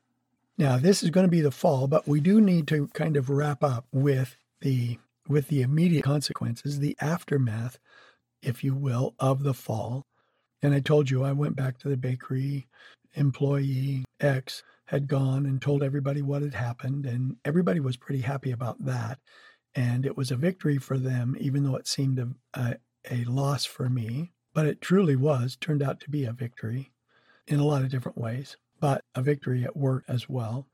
Now, 0.58 0.78
this 0.78 1.04
is 1.04 1.12
going 1.12 1.26
to 1.26 1.32
be 1.32 1.42
the 1.42 1.52
fall, 1.52 1.88
but 1.88 2.08
we 2.08 2.20
do 2.20 2.42
need 2.42 2.68
to 2.70 2.88
kind 2.90 3.16
of 3.16 3.30
wrap 3.30 3.64
up 3.64 3.86
with 3.92 4.38
the 4.62 5.00
with 5.30 5.50
the 5.50 5.62
immediate 5.62 6.04
consequences, 6.04 6.80
the 6.80 6.98
aftermath 7.02 7.80
if 8.42 8.64
you 8.64 8.74
will, 8.74 9.16
of 9.20 9.44
the 9.44 9.54
fall. 9.54 10.06
And 10.62 10.74
I 10.74 10.80
told 10.80 11.10
you 11.10 11.24
I 11.24 11.32
went 11.34 11.56
back 11.56 11.78
to 11.80 11.90
the 11.90 11.98
bakery. 11.98 12.68
Employee 13.14 14.06
X 14.20 14.64
had 14.86 15.08
gone 15.08 15.46
and 15.46 15.62
told 15.62 15.84
everybody 15.84 16.22
what 16.22 16.42
had 16.42 16.54
happened, 16.54 17.06
and 17.06 17.38
everybody 17.44 17.80
was 17.80 17.98
pretty 17.98 18.22
happy 18.22 18.52
about 18.52 18.84
that. 18.86 19.20
And 19.76 20.06
it 20.06 20.18
was 20.18 20.32
a 20.32 20.36
victory 20.36 20.78
for 20.78 20.98
them, 20.98 21.36
even 21.40 21.64
though 21.64 21.76
it 21.76 21.88
seemed 21.88 22.20
a, 22.20 22.30
a, 22.54 22.76
a 23.12 23.24
loss 23.26 23.66
for 23.66 23.90
me. 23.90 24.32
But 24.58 24.66
it 24.66 24.82
truly 24.82 25.16
was, 25.16 25.56
turned 25.56 25.84
out 25.84 26.00
to 26.00 26.10
be 26.10 26.26
a 26.26 26.34
victory 26.34 26.92
in 27.46 27.60
a 27.60 27.64
lot 27.64 27.84
of 27.84 27.92
different 27.92 28.18
ways, 28.18 28.58
but 28.80 29.06
a 29.14 29.22
victory 29.22 29.64
at 29.64 29.78
work 29.78 30.04
as 30.08 30.28
well. 30.28 30.68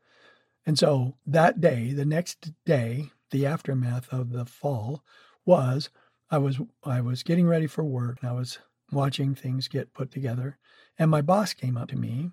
And 0.65 0.79
so 0.79 1.17
that 1.27 1.59
day, 1.59 1.91
the 1.91 2.05
next 2.05 2.53
day, 2.63 3.11
the 3.31 3.45
aftermath 3.45 4.07
of 4.07 4.29
the 4.29 4.45
fall 4.45 5.03
was 5.45 5.89
I 6.31 6.37
was 6.37 6.61
I 6.85 7.01
was 7.01 7.23
getting 7.23 7.45
ready 7.45 7.67
for 7.67 7.83
work 7.83 8.19
and 8.21 8.29
I 8.29 8.31
was 8.31 8.57
watching 8.89 9.35
things 9.35 9.67
get 9.67 9.93
put 9.93 10.11
together 10.11 10.57
and 10.97 11.11
my 11.11 11.21
boss 11.21 11.53
came 11.53 11.75
up 11.75 11.89
to 11.89 11.97
me, 11.97 12.31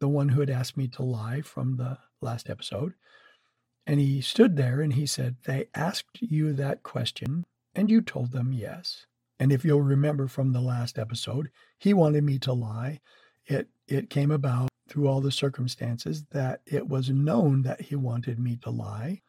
the 0.00 0.08
one 0.08 0.28
who 0.28 0.40
had 0.40 0.50
asked 0.50 0.76
me 0.76 0.86
to 0.88 1.02
lie 1.02 1.40
from 1.40 1.78
the 1.78 1.96
last 2.20 2.50
episode, 2.50 2.92
and 3.86 4.00
he 4.00 4.20
stood 4.20 4.54
there 4.54 4.82
and 4.82 4.92
he 4.92 5.06
said, 5.06 5.36
"They 5.44 5.70
asked 5.74 6.20
you 6.20 6.52
that 6.52 6.82
question 6.82 7.46
and 7.74 7.90
you 7.90 8.02
told 8.02 8.32
them 8.32 8.52
yes." 8.52 9.06
And 9.40 9.50
if 9.50 9.64
you'll 9.64 9.82
remember 9.82 10.28
from 10.28 10.52
the 10.52 10.60
last 10.60 10.98
episode, 10.98 11.50
he 11.78 11.94
wanted 11.94 12.22
me 12.22 12.38
to 12.40 12.52
lie. 12.52 13.00
It 13.46 13.68
it 13.88 14.10
came 14.10 14.30
about 14.30 14.68
through 14.88 15.08
all 15.08 15.20
the 15.20 15.32
circumstances 15.32 16.24
that 16.30 16.60
it 16.66 16.86
was 16.88 17.10
known 17.10 17.62
that 17.62 17.80
he 17.80 17.96
wanted 17.96 18.38
me 18.38 18.56
to 18.56 18.70
lie. 18.70 19.22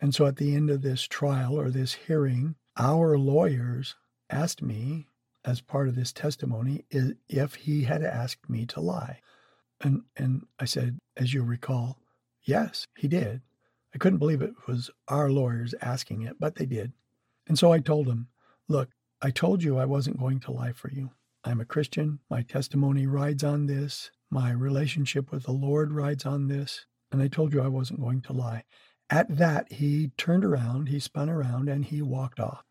And 0.00 0.14
so 0.14 0.26
at 0.26 0.36
the 0.36 0.54
end 0.54 0.68
of 0.68 0.82
this 0.82 1.02
trial 1.04 1.58
or 1.58 1.70
this 1.70 1.94
hearing, 1.94 2.56
our 2.76 3.16
lawyers 3.16 3.96
asked 4.28 4.62
me, 4.62 5.06
as 5.44 5.60
part 5.60 5.88
of 5.88 5.94
this 5.94 6.12
testimony, 6.12 6.84
if 7.28 7.54
he 7.54 7.84
had 7.84 8.02
asked 8.02 8.50
me 8.50 8.66
to 8.66 8.80
lie. 8.80 9.20
And, 9.80 10.02
and 10.16 10.44
I 10.58 10.64
said, 10.64 10.98
as 11.16 11.32
you 11.32 11.42
recall, 11.44 11.98
yes, 12.42 12.84
he 12.96 13.06
did. 13.06 13.40
I 13.94 13.98
couldn't 13.98 14.18
believe 14.18 14.42
it 14.42 14.54
was 14.66 14.90
our 15.06 15.30
lawyers 15.30 15.74
asking 15.80 16.22
it, 16.22 16.36
but 16.40 16.56
they 16.56 16.66
did. 16.66 16.92
And 17.46 17.58
so 17.58 17.72
I 17.72 17.78
told 17.78 18.08
him, 18.08 18.26
look, 18.68 18.90
I 19.26 19.30
told 19.30 19.60
you 19.60 19.76
I 19.76 19.86
wasn't 19.86 20.20
going 20.20 20.38
to 20.38 20.52
lie 20.52 20.70
for 20.70 20.88
you. 20.88 21.10
I'm 21.42 21.60
a 21.60 21.64
Christian. 21.64 22.20
My 22.30 22.42
testimony 22.42 23.08
rides 23.08 23.42
on 23.42 23.66
this. 23.66 24.12
My 24.30 24.52
relationship 24.52 25.32
with 25.32 25.42
the 25.42 25.50
Lord 25.50 25.90
rides 25.90 26.24
on 26.24 26.46
this. 26.46 26.86
And 27.10 27.20
I 27.20 27.26
told 27.26 27.52
you 27.52 27.60
I 27.60 27.66
wasn't 27.66 28.00
going 28.00 28.20
to 28.20 28.32
lie. 28.32 28.62
At 29.10 29.36
that, 29.36 29.72
he 29.72 30.12
turned 30.16 30.44
around, 30.44 30.90
he 30.90 31.00
spun 31.00 31.28
around, 31.28 31.68
and 31.68 31.84
he 31.84 32.02
walked 32.02 32.38
off. 32.38 32.62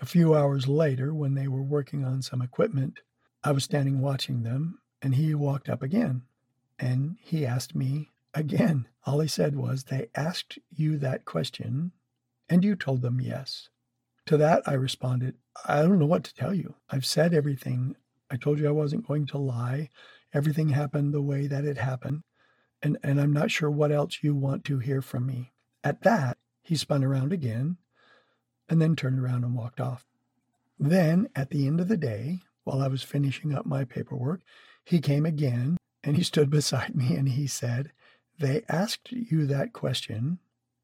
A 0.00 0.06
few 0.06 0.32
hours 0.32 0.68
later, 0.68 1.12
when 1.12 1.34
they 1.34 1.48
were 1.48 1.60
working 1.60 2.04
on 2.04 2.22
some 2.22 2.40
equipment, 2.40 3.00
I 3.42 3.50
was 3.50 3.64
standing 3.64 4.00
watching 4.00 4.44
them, 4.44 4.78
and 5.02 5.16
he 5.16 5.34
walked 5.34 5.68
up 5.68 5.82
again. 5.82 6.22
And 6.78 7.16
he 7.20 7.44
asked 7.44 7.74
me 7.74 8.12
again. 8.32 8.86
All 9.06 9.18
he 9.18 9.26
said 9.26 9.56
was, 9.56 9.82
They 9.82 10.06
asked 10.14 10.60
you 10.70 10.98
that 10.98 11.24
question, 11.24 11.90
and 12.48 12.62
you 12.62 12.76
told 12.76 13.02
them 13.02 13.20
yes. 13.20 13.70
To 14.26 14.36
that, 14.36 14.62
I 14.66 14.74
responded, 14.74 15.34
I 15.64 15.82
don't 15.82 15.98
know 15.98 16.06
what 16.06 16.24
to 16.24 16.34
tell 16.34 16.54
you. 16.54 16.74
I've 16.90 17.06
said 17.06 17.34
everything. 17.34 17.96
I 18.30 18.36
told 18.36 18.58
you 18.58 18.68
I 18.68 18.72
wasn't 18.72 19.06
going 19.06 19.26
to 19.28 19.38
lie. 19.38 19.90
Everything 20.34 20.70
happened 20.70 21.14
the 21.14 21.22
way 21.22 21.46
that 21.46 21.64
it 21.64 21.78
happened. 21.78 22.22
And, 22.82 22.98
and 23.02 23.20
I'm 23.20 23.32
not 23.32 23.50
sure 23.50 23.70
what 23.70 23.92
else 23.92 24.18
you 24.22 24.34
want 24.34 24.64
to 24.64 24.78
hear 24.78 25.00
from 25.00 25.26
me. 25.26 25.52
At 25.82 26.02
that, 26.02 26.36
he 26.62 26.76
spun 26.76 27.04
around 27.04 27.32
again 27.32 27.78
and 28.68 28.82
then 28.82 28.96
turned 28.96 29.18
around 29.18 29.44
and 29.44 29.54
walked 29.54 29.80
off. 29.80 30.04
Then, 30.78 31.28
at 31.34 31.50
the 31.50 31.66
end 31.66 31.80
of 31.80 31.88
the 31.88 31.96
day, 31.96 32.42
while 32.64 32.82
I 32.82 32.88
was 32.88 33.02
finishing 33.02 33.54
up 33.54 33.64
my 33.64 33.84
paperwork, 33.84 34.42
he 34.84 35.00
came 35.00 35.24
again 35.24 35.76
and 36.02 36.16
he 36.16 36.22
stood 36.22 36.50
beside 36.58 36.94
me 36.94 37.14
and 37.16 37.30
he 37.30 37.46
said, 37.46 37.92
They 38.38 38.62
asked 38.68 39.12
you 39.12 39.46
that 39.46 39.72
question 39.72 40.38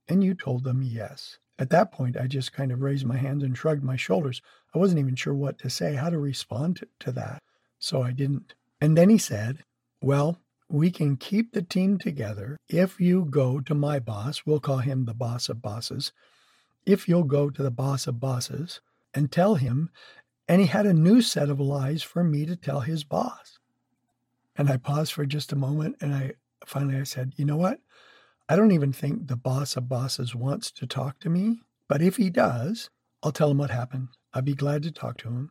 and 0.08 0.24
you 0.24 0.34
told 0.34 0.64
them 0.64 0.82
yes. 0.82 1.38
At 1.58 1.70
that 1.70 1.92
point, 1.92 2.16
I 2.16 2.26
just 2.26 2.52
kind 2.52 2.72
of 2.72 2.80
raised 2.80 3.06
my 3.06 3.16
hands 3.16 3.42
and 3.42 3.56
shrugged 3.56 3.84
my 3.84 3.96
shoulders. 3.96 4.42
I 4.74 4.78
wasn't 4.78 5.00
even 5.00 5.16
sure 5.16 5.34
what 5.34 5.58
to 5.58 5.70
say, 5.70 5.94
how 5.94 6.10
to 6.10 6.18
respond 6.18 6.84
to, 7.00 7.12
that. 7.12 7.42
So 7.78 8.02
I 8.02 8.12
didn't. 8.12 8.54
And 8.80 8.96
then 8.96 9.10
he 9.10 9.18
said, 9.18 9.64
Well, 10.00 10.38
we 10.68 10.90
can 10.90 11.16
keep 11.16 11.52
the 11.52 11.62
team 11.62 11.98
together 11.98 12.56
if 12.68 12.98
you 12.98 13.26
go 13.26 13.60
to 13.60 13.74
my 13.74 13.98
boss. 13.98 14.42
We'll 14.46 14.60
call 14.60 14.78
him 14.78 15.04
the 15.04 15.14
boss 15.14 15.48
of 15.48 15.60
bosses. 15.60 16.12
If 16.86 17.08
you'll 17.08 17.24
go 17.24 17.50
to 17.50 17.62
the 17.62 17.70
boss 17.70 18.06
of 18.06 18.18
bosses 18.18 18.80
and 19.14 19.30
tell 19.30 19.56
him, 19.56 19.90
and 20.48 20.60
he 20.60 20.66
had 20.66 20.86
a 20.86 20.94
new 20.94 21.22
set 21.22 21.50
of 21.50 21.60
lies 21.60 22.02
for 22.02 22.24
me 22.24 22.46
to 22.46 22.56
tell 22.56 22.80
his 22.80 23.04
boss. 23.04 23.58
And 24.56 24.68
I 24.68 24.76
paused 24.76 25.12
for 25.12 25.26
just 25.26 25.52
a 25.52 25.56
moment 25.56 25.96
and 26.00 26.14
I 26.14 26.32
finally 26.66 26.98
I 26.98 27.04
said, 27.04 27.34
you 27.36 27.44
know 27.44 27.56
what? 27.56 27.80
I 28.48 28.56
don't 28.56 28.72
even 28.72 28.92
think 28.92 29.28
the 29.28 29.36
boss 29.36 29.76
of 29.76 29.88
bosses 29.88 30.34
wants 30.34 30.70
to 30.72 30.86
talk 30.86 31.20
to 31.20 31.30
me, 31.30 31.60
but 31.88 32.02
if 32.02 32.16
he 32.16 32.28
does, 32.28 32.90
I'll 33.22 33.32
tell 33.32 33.50
him 33.50 33.58
what 33.58 33.70
happened. 33.70 34.08
I'd 34.34 34.44
be 34.44 34.54
glad 34.54 34.82
to 34.84 34.90
talk 34.90 35.18
to 35.18 35.28
him, 35.28 35.50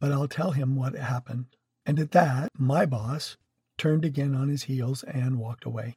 but 0.00 0.12
I'll 0.12 0.28
tell 0.28 0.52
him 0.52 0.76
what 0.76 0.94
happened. 0.94 1.46
And 1.86 1.98
at 1.98 2.12
that, 2.12 2.50
my 2.56 2.86
boss 2.86 3.36
turned 3.76 4.04
again 4.04 4.34
on 4.34 4.48
his 4.48 4.64
heels 4.64 5.02
and 5.02 5.38
walked 5.38 5.64
away. 5.64 5.96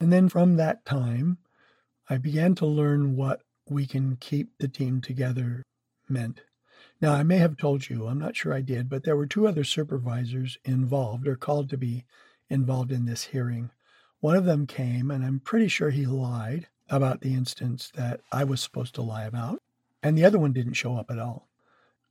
And 0.00 0.12
then 0.12 0.28
from 0.28 0.56
that 0.56 0.84
time, 0.84 1.38
I 2.10 2.18
began 2.18 2.54
to 2.56 2.66
learn 2.66 3.16
what 3.16 3.42
we 3.68 3.86
can 3.86 4.16
keep 4.16 4.58
the 4.58 4.68
team 4.68 5.00
together 5.00 5.62
meant. 6.08 6.40
Now, 7.00 7.14
I 7.14 7.22
may 7.22 7.38
have 7.38 7.56
told 7.56 7.88
you, 7.88 8.06
I'm 8.06 8.18
not 8.18 8.36
sure 8.36 8.52
I 8.52 8.60
did, 8.60 8.88
but 8.88 9.04
there 9.04 9.16
were 9.16 9.26
two 9.26 9.46
other 9.46 9.64
supervisors 9.64 10.58
involved 10.64 11.26
or 11.26 11.36
called 11.36 11.70
to 11.70 11.78
be 11.78 12.04
involved 12.50 12.92
in 12.92 13.06
this 13.06 13.24
hearing. 13.24 13.70
One 14.20 14.36
of 14.36 14.44
them 14.44 14.66
came, 14.66 15.10
and 15.10 15.24
I'm 15.24 15.40
pretty 15.40 15.68
sure 15.68 15.90
he 15.90 16.06
lied 16.06 16.68
about 16.88 17.20
the 17.20 17.34
instance 17.34 17.90
that 17.94 18.20
I 18.30 18.44
was 18.44 18.60
supposed 18.60 18.94
to 18.96 19.02
lie 19.02 19.24
about, 19.24 19.60
and 20.02 20.16
the 20.16 20.24
other 20.24 20.38
one 20.38 20.52
didn't 20.52 20.74
show 20.74 20.96
up 20.96 21.10
at 21.10 21.18
all. 21.18 21.48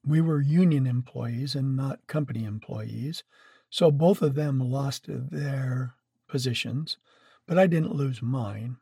We 0.06 0.22
were 0.22 0.42
union 0.42 0.88
employees 0.88 1.56
and 1.56 1.76
not 1.76 2.08
company 2.08 2.46
employees. 2.46 3.24
So 3.70 3.92
both 3.92 4.22
of 4.22 4.36
them 4.36 4.60
lost 4.60 5.06
their 5.08 5.96
positions, 6.28 6.98
but 7.46 7.58
I 7.58 7.68
didn't 7.68 7.96
lose 7.96 8.22
mine, 8.22 8.78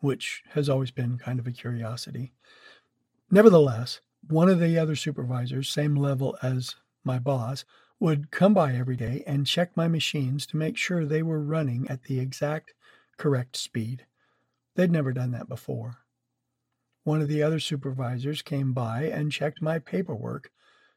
which 0.00 0.42
has 0.50 0.68
always 0.68 0.90
been 0.90 1.18
kind 1.18 1.38
of 1.38 1.46
a 1.46 1.52
curiosity. 1.52 2.32
Nevertheless, 3.30 4.00
one 4.28 4.48
of 4.48 4.60
the 4.60 4.78
other 4.78 4.96
supervisors, 4.96 5.68
same 5.68 5.96
level 5.96 6.36
as 6.42 6.76
my 7.04 7.18
boss, 7.18 7.64
would 7.98 8.30
come 8.30 8.54
by 8.54 8.74
every 8.74 8.96
day 8.96 9.22
and 9.26 9.46
check 9.46 9.76
my 9.76 9.88
machines 9.88 10.46
to 10.46 10.56
make 10.56 10.76
sure 10.76 11.04
they 11.04 11.22
were 11.22 11.42
running 11.42 11.86
at 11.88 12.04
the 12.04 12.18
exact 12.18 12.72
correct 13.18 13.56
speed. 13.56 14.06
They'd 14.74 14.90
never 14.90 15.12
done 15.12 15.32
that 15.32 15.48
before. 15.48 15.98
One 17.10 17.22
of 17.22 17.26
the 17.26 17.42
other 17.42 17.58
supervisors 17.58 18.40
came 18.40 18.72
by 18.72 19.02
and 19.02 19.32
checked 19.32 19.60
my 19.60 19.80
paperwork 19.80 20.52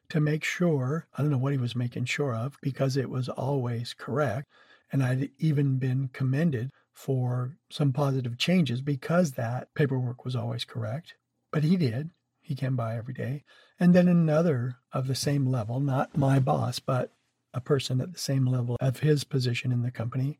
to 0.09 0.19
make 0.19 0.43
sure, 0.43 1.07
I 1.17 1.23
don't 1.23 1.31
know 1.31 1.39
what 1.39 1.53
he 1.53 1.57
was 1.57 1.75
making 1.75 2.05
sure 2.05 2.35
of, 2.35 2.55
because 2.61 2.95
it 2.95 3.09
was 3.09 3.29
always 3.29 3.95
correct. 3.95 4.47
And 4.91 5.01
I'd 5.03 5.31
even 5.39 5.79
been 5.79 6.11
commended 6.13 6.69
for 6.91 7.57
some 7.71 7.93
positive 7.93 8.37
changes 8.37 8.79
because 8.79 9.31
that 9.31 9.73
paperwork 9.73 10.23
was 10.23 10.35
always 10.35 10.65
correct. 10.65 11.15
But 11.51 11.63
he 11.63 11.77
did. 11.77 12.11
He 12.41 12.53
came 12.53 12.75
by 12.75 12.95
every 12.95 13.15
day. 13.15 13.43
And 13.79 13.95
then 13.95 14.07
another 14.07 14.75
of 14.91 15.07
the 15.07 15.15
same 15.15 15.47
level, 15.47 15.79
not 15.79 16.15
my 16.15 16.37
boss, 16.37 16.77
but 16.77 17.11
a 17.55 17.59
person 17.59 17.99
at 18.01 18.13
the 18.13 18.19
same 18.19 18.45
level 18.45 18.77
of 18.79 18.99
his 18.99 19.23
position 19.23 19.71
in 19.71 19.81
the 19.81 19.89
company, 19.89 20.37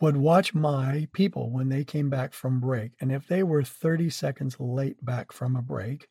would 0.00 0.16
watch 0.16 0.54
my 0.54 1.08
people 1.12 1.50
when 1.50 1.68
they 1.68 1.84
came 1.84 2.10
back 2.10 2.34
from 2.34 2.60
break. 2.60 2.92
And 3.00 3.10
if 3.10 3.26
they 3.26 3.42
were 3.42 3.62
30 3.62 4.10
seconds 4.10 4.56
late 4.60 5.04
back 5.04 5.32
from 5.32 5.56
a 5.56 5.62
break, 5.62 6.08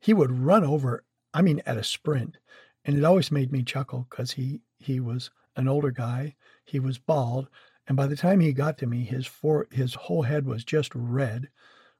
he 0.00 0.14
would 0.14 0.30
run 0.30 0.64
over 0.64 1.04
I 1.34 1.42
mean, 1.42 1.60
at 1.66 1.76
a 1.76 1.84
sprint. 1.84 2.38
And 2.84 2.96
it 2.96 3.04
always 3.04 3.32
made 3.32 3.50
me 3.50 3.62
chuckle 3.62 4.06
because 4.08 4.32
he, 4.32 4.60
he 4.78 5.00
was 5.00 5.30
an 5.56 5.68
older 5.68 5.90
guy. 5.90 6.36
He 6.64 6.78
was 6.78 6.96
bald. 6.96 7.48
And 7.88 7.96
by 7.96 8.06
the 8.06 8.16
time 8.16 8.40
he 8.40 8.52
got 8.52 8.78
to 8.78 8.86
me, 8.86 9.04
his, 9.04 9.26
for, 9.26 9.66
his 9.70 9.94
whole 9.94 10.22
head 10.22 10.46
was 10.46 10.64
just 10.64 10.92
red 10.94 11.48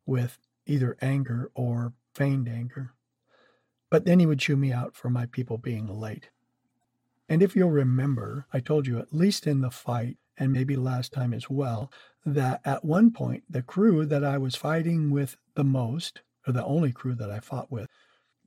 with 0.07 0.39
either 0.67 0.97
anger 1.03 1.51
or 1.55 1.93
feigned 2.15 2.49
anger. 2.49 2.93
But 3.91 4.05
then 4.05 4.21
he 4.21 4.27
would 4.27 4.39
chew 4.39 4.57
me 4.57 4.73
out 4.73 4.95
for 4.95 5.11
my 5.11 5.27
people 5.27 5.59
being 5.59 5.89
late. 5.89 6.31
And 7.29 7.43
if 7.43 7.57
you'll 7.57 7.71
remember, 7.71 8.47
I 8.53 8.61
told 8.61 8.87
you, 8.87 8.99
at 8.99 9.13
least 9.13 9.47
in 9.47 9.63
the 9.63 9.71
fight, 9.71 10.17
and 10.39 10.53
maybe 10.53 10.77
last 10.77 11.13
time 11.13 11.33
as 11.33 11.49
well, 11.49 11.93
that 12.27 12.61
at 12.65 12.85
one 12.85 13.11
point, 13.11 13.45
the 13.49 13.63
crew 13.63 14.05
that 14.07 14.25
I 14.25 14.39
was 14.39 14.57
fighting 14.57 15.11
with 15.11 15.37
the 15.55 15.65
most, 15.65 16.23
or 16.47 16.53
the 16.53 16.65
only 16.65 16.93
crew 16.93 17.15
that 17.15 17.31
I 17.31 17.41
fought 17.41 17.71
with, 17.71 17.89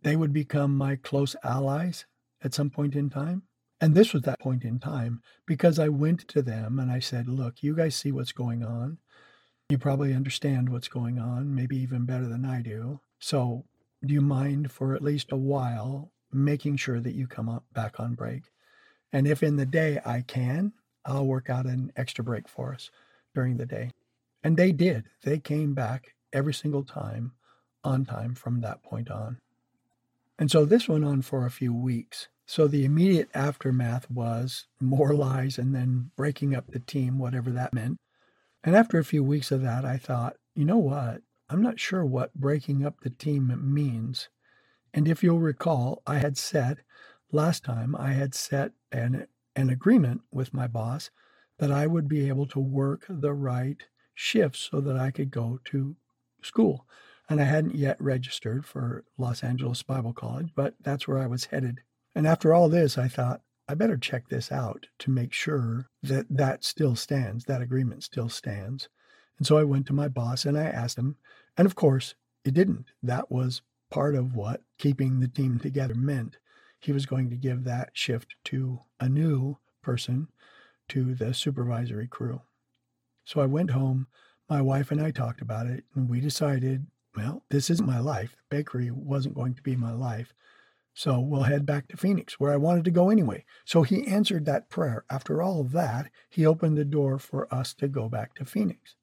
they 0.02 0.16
would 0.16 0.34
become 0.34 0.76
my 0.76 0.96
close 0.96 1.36
allies 1.44 2.06
at 2.44 2.54
some 2.54 2.70
point 2.70 2.96
in 2.96 3.10
time. 3.10 3.44
And 3.80 3.94
this 3.94 4.14
was 4.14 4.24
that 4.24 4.40
point 4.40 4.64
in 4.64 4.80
time 4.80 5.22
because 5.46 5.78
I 5.78 5.90
went 5.90 6.28
to 6.30 6.42
them 6.42 6.80
and 6.80 6.92
I 6.92 7.00
said, 7.00 7.28
Look, 7.28 7.62
you 7.62 7.76
guys 7.76 7.96
see 7.96 8.12
what's 8.12 8.32
going 8.32 8.64
on. 8.64 8.98
You 9.70 9.78
probably 9.78 10.14
understand 10.14 10.70
what's 10.70 10.88
going 10.88 11.20
on, 11.20 11.54
maybe 11.54 11.78
even 11.78 12.06
better 12.06 12.28
than 12.28 12.46
I 12.46 12.62
do. 12.62 13.02
So, 13.20 13.66
do 14.06 14.14
you 14.14 14.22
mind 14.22 14.72
for 14.72 14.96
at 14.96 15.04
least 15.04 15.32
a 15.32 15.38
while 15.38 16.12
making 16.32 16.78
sure 16.78 17.00
that 17.00 17.16
you 17.16 17.28
come 17.28 17.50
up 17.50 17.66
back 17.74 18.00
on 18.00 18.16
break? 18.16 18.44
And 19.12 19.28
if 19.28 19.44
in 19.44 19.58
the 19.58 19.66
day 19.66 20.00
I 20.06 20.22
can, 20.22 20.74
I'll 21.08 21.26
work 21.26 21.50
out 21.50 21.66
an 21.66 21.92
extra 21.96 22.24
break 22.24 22.48
for 22.48 22.74
us 22.74 22.92
during 23.34 23.58
the 23.58 23.66
day. 23.66 23.92
And 24.44 24.58
they 24.58 24.72
did. 24.72 25.06
They 25.24 25.40
came 25.40 25.74
back 25.74 26.14
every 26.34 26.54
single 26.54 26.84
time 26.84 27.32
on 27.84 28.06
time 28.06 28.36
from 28.36 28.62
that 28.62 28.84
point 28.84 29.10
on. 29.10 29.40
And 30.38 30.52
so 30.52 30.66
this 30.66 30.88
went 30.88 31.06
on 31.06 31.22
for 31.22 31.46
a 31.46 31.52
few 31.52 31.74
weeks. 31.74 32.28
So 32.46 32.68
the 32.68 32.86
immediate 32.86 33.30
aftermath 33.34 34.10
was 34.12 34.68
more 34.80 35.14
lies 35.14 35.58
and 35.58 35.74
then 35.74 36.12
breaking 36.16 36.56
up 36.56 36.68
the 36.68 36.80
team, 36.80 37.18
whatever 37.18 37.50
that 37.52 37.74
meant. 37.74 37.98
And 38.64 38.76
after 38.76 39.00
a 39.00 39.06
few 39.06 39.24
weeks 39.24 39.52
of 39.52 39.62
that, 39.64 39.86
I 39.86 39.98
thought, 39.98 40.36
you 40.54 40.66
know 40.66 40.78
what? 40.78 41.22
I'm 41.50 41.62
not 41.62 41.80
sure 41.80 42.06
what 42.06 42.34
breaking 42.36 42.86
up 42.86 43.02
the 43.02 43.10
team 43.10 43.54
means. 43.74 44.30
And 44.94 45.08
if 45.08 45.24
you'll 45.24 45.40
recall, 45.40 46.02
I 46.06 46.18
had 46.18 46.38
set 46.38 46.80
last 47.32 47.64
time, 47.64 47.96
I 47.96 48.14
had 48.14 48.36
set 48.36 48.72
an, 48.92 49.28
an 49.58 49.70
agreement 49.70 50.22
with 50.32 50.54
my 50.54 50.68
boss 50.68 51.10
that 51.60 51.72
I 51.72 51.88
would 51.88 52.08
be 52.08 52.28
able 52.28 52.46
to 52.48 52.60
work 52.60 53.06
the 53.10 53.34
right 53.34 53.82
shifts 54.14 54.70
so 54.72 54.80
that 54.80 54.96
I 54.98 55.12
could 55.12 55.32
go 55.32 55.60
to 55.66 55.96
school. 56.42 56.86
And 57.30 57.42
I 57.42 57.46
hadn't 57.46 57.76
yet 57.76 58.00
registered 58.00 58.66
for 58.66 59.04
Los 59.18 59.44
Angeles 59.44 59.84
Bible 59.84 60.14
College, 60.14 60.52
but 60.56 60.76
that's 60.80 61.08
where 61.08 61.18
I 61.18 61.28
was 61.28 61.46
headed. 61.46 61.82
And 62.16 62.26
after 62.26 62.54
all 62.54 62.70
this, 62.70 62.98
I 62.98 63.08
thought, 63.08 63.42
I 63.68 63.74
better 63.74 63.98
check 63.98 64.30
this 64.30 64.50
out 64.52 64.86
to 65.00 65.12
make 65.12 65.34
sure 65.34 65.90
that 66.02 66.28
that 66.30 66.64
still 66.64 66.96
stands, 66.96 67.46
that 67.46 67.62
agreement 67.62 68.04
still 68.04 68.30
stands. 68.30 68.88
And 69.38 69.46
so 69.46 69.58
I 69.58 69.66
went 69.66 69.88
to 69.88 69.94
my 69.94 70.08
boss 70.08 70.46
and 70.46 70.58
I 70.58 70.64
asked 70.66 70.98
him, 70.98 71.18
and 71.58 71.66
of 71.66 71.76
course, 71.76 72.16
it 72.46 72.54
didn't. 72.54 72.86
That 73.04 73.30
was 73.30 73.62
part 73.90 74.16
of 74.16 74.36
what 74.36 74.62
keeping 74.78 75.20
the 75.20 75.28
team 75.28 75.60
together 75.60 75.96
meant. 75.96 76.38
He 76.80 76.92
was 76.92 77.06
going 77.06 77.30
to 77.30 77.36
give 77.36 77.64
that 77.64 77.90
shift 77.94 78.36
to 78.46 78.80
a 79.00 79.10
new 79.10 79.58
person, 79.82 80.28
to 80.90 81.14
the 81.16 81.34
supervisory 81.34 82.08
crew. 82.08 82.42
So 83.26 83.42
I 83.42 83.46
went 83.46 83.72
home. 83.72 84.08
My 84.50 84.62
wife 84.62 84.92
and 84.92 85.02
I 85.02 85.12
talked 85.12 85.42
about 85.42 85.68
it, 85.68 85.84
and 85.96 86.08
we 86.08 86.22
decided, 86.22 86.88
well, 87.16 87.44
this 87.50 87.70
isn't 87.70 87.86
my 87.86 88.00
life. 88.00 88.32
The 88.32 88.58
bakery 88.58 88.92
wasn't 88.92 89.36
going 89.36 89.56
to 89.56 89.62
be 89.62 89.76
my 89.76 89.92
life. 89.92 90.34
So 90.94 91.20
we'll 91.20 91.44
head 91.44 91.66
back 91.66 91.88
to 91.90 91.98
Phoenix, 91.98 92.40
where 92.40 92.52
I 92.54 92.58
wanted 92.58 92.86
to 92.86 92.92
go 92.92 93.10
anyway. 93.10 93.46
So 93.66 93.84
he 93.84 94.08
answered 94.08 94.46
that 94.46 94.70
prayer. 94.70 95.04
After 95.12 95.42
all 95.42 95.62
of 95.62 95.72
that, 95.74 96.10
he 96.30 96.46
opened 96.46 96.78
the 96.78 96.86
door 96.86 97.20
for 97.20 97.54
us 97.54 97.74
to 97.76 97.88
go 97.88 98.10
back 98.10 98.34
to 98.36 98.46
Phoenix. 98.46 98.96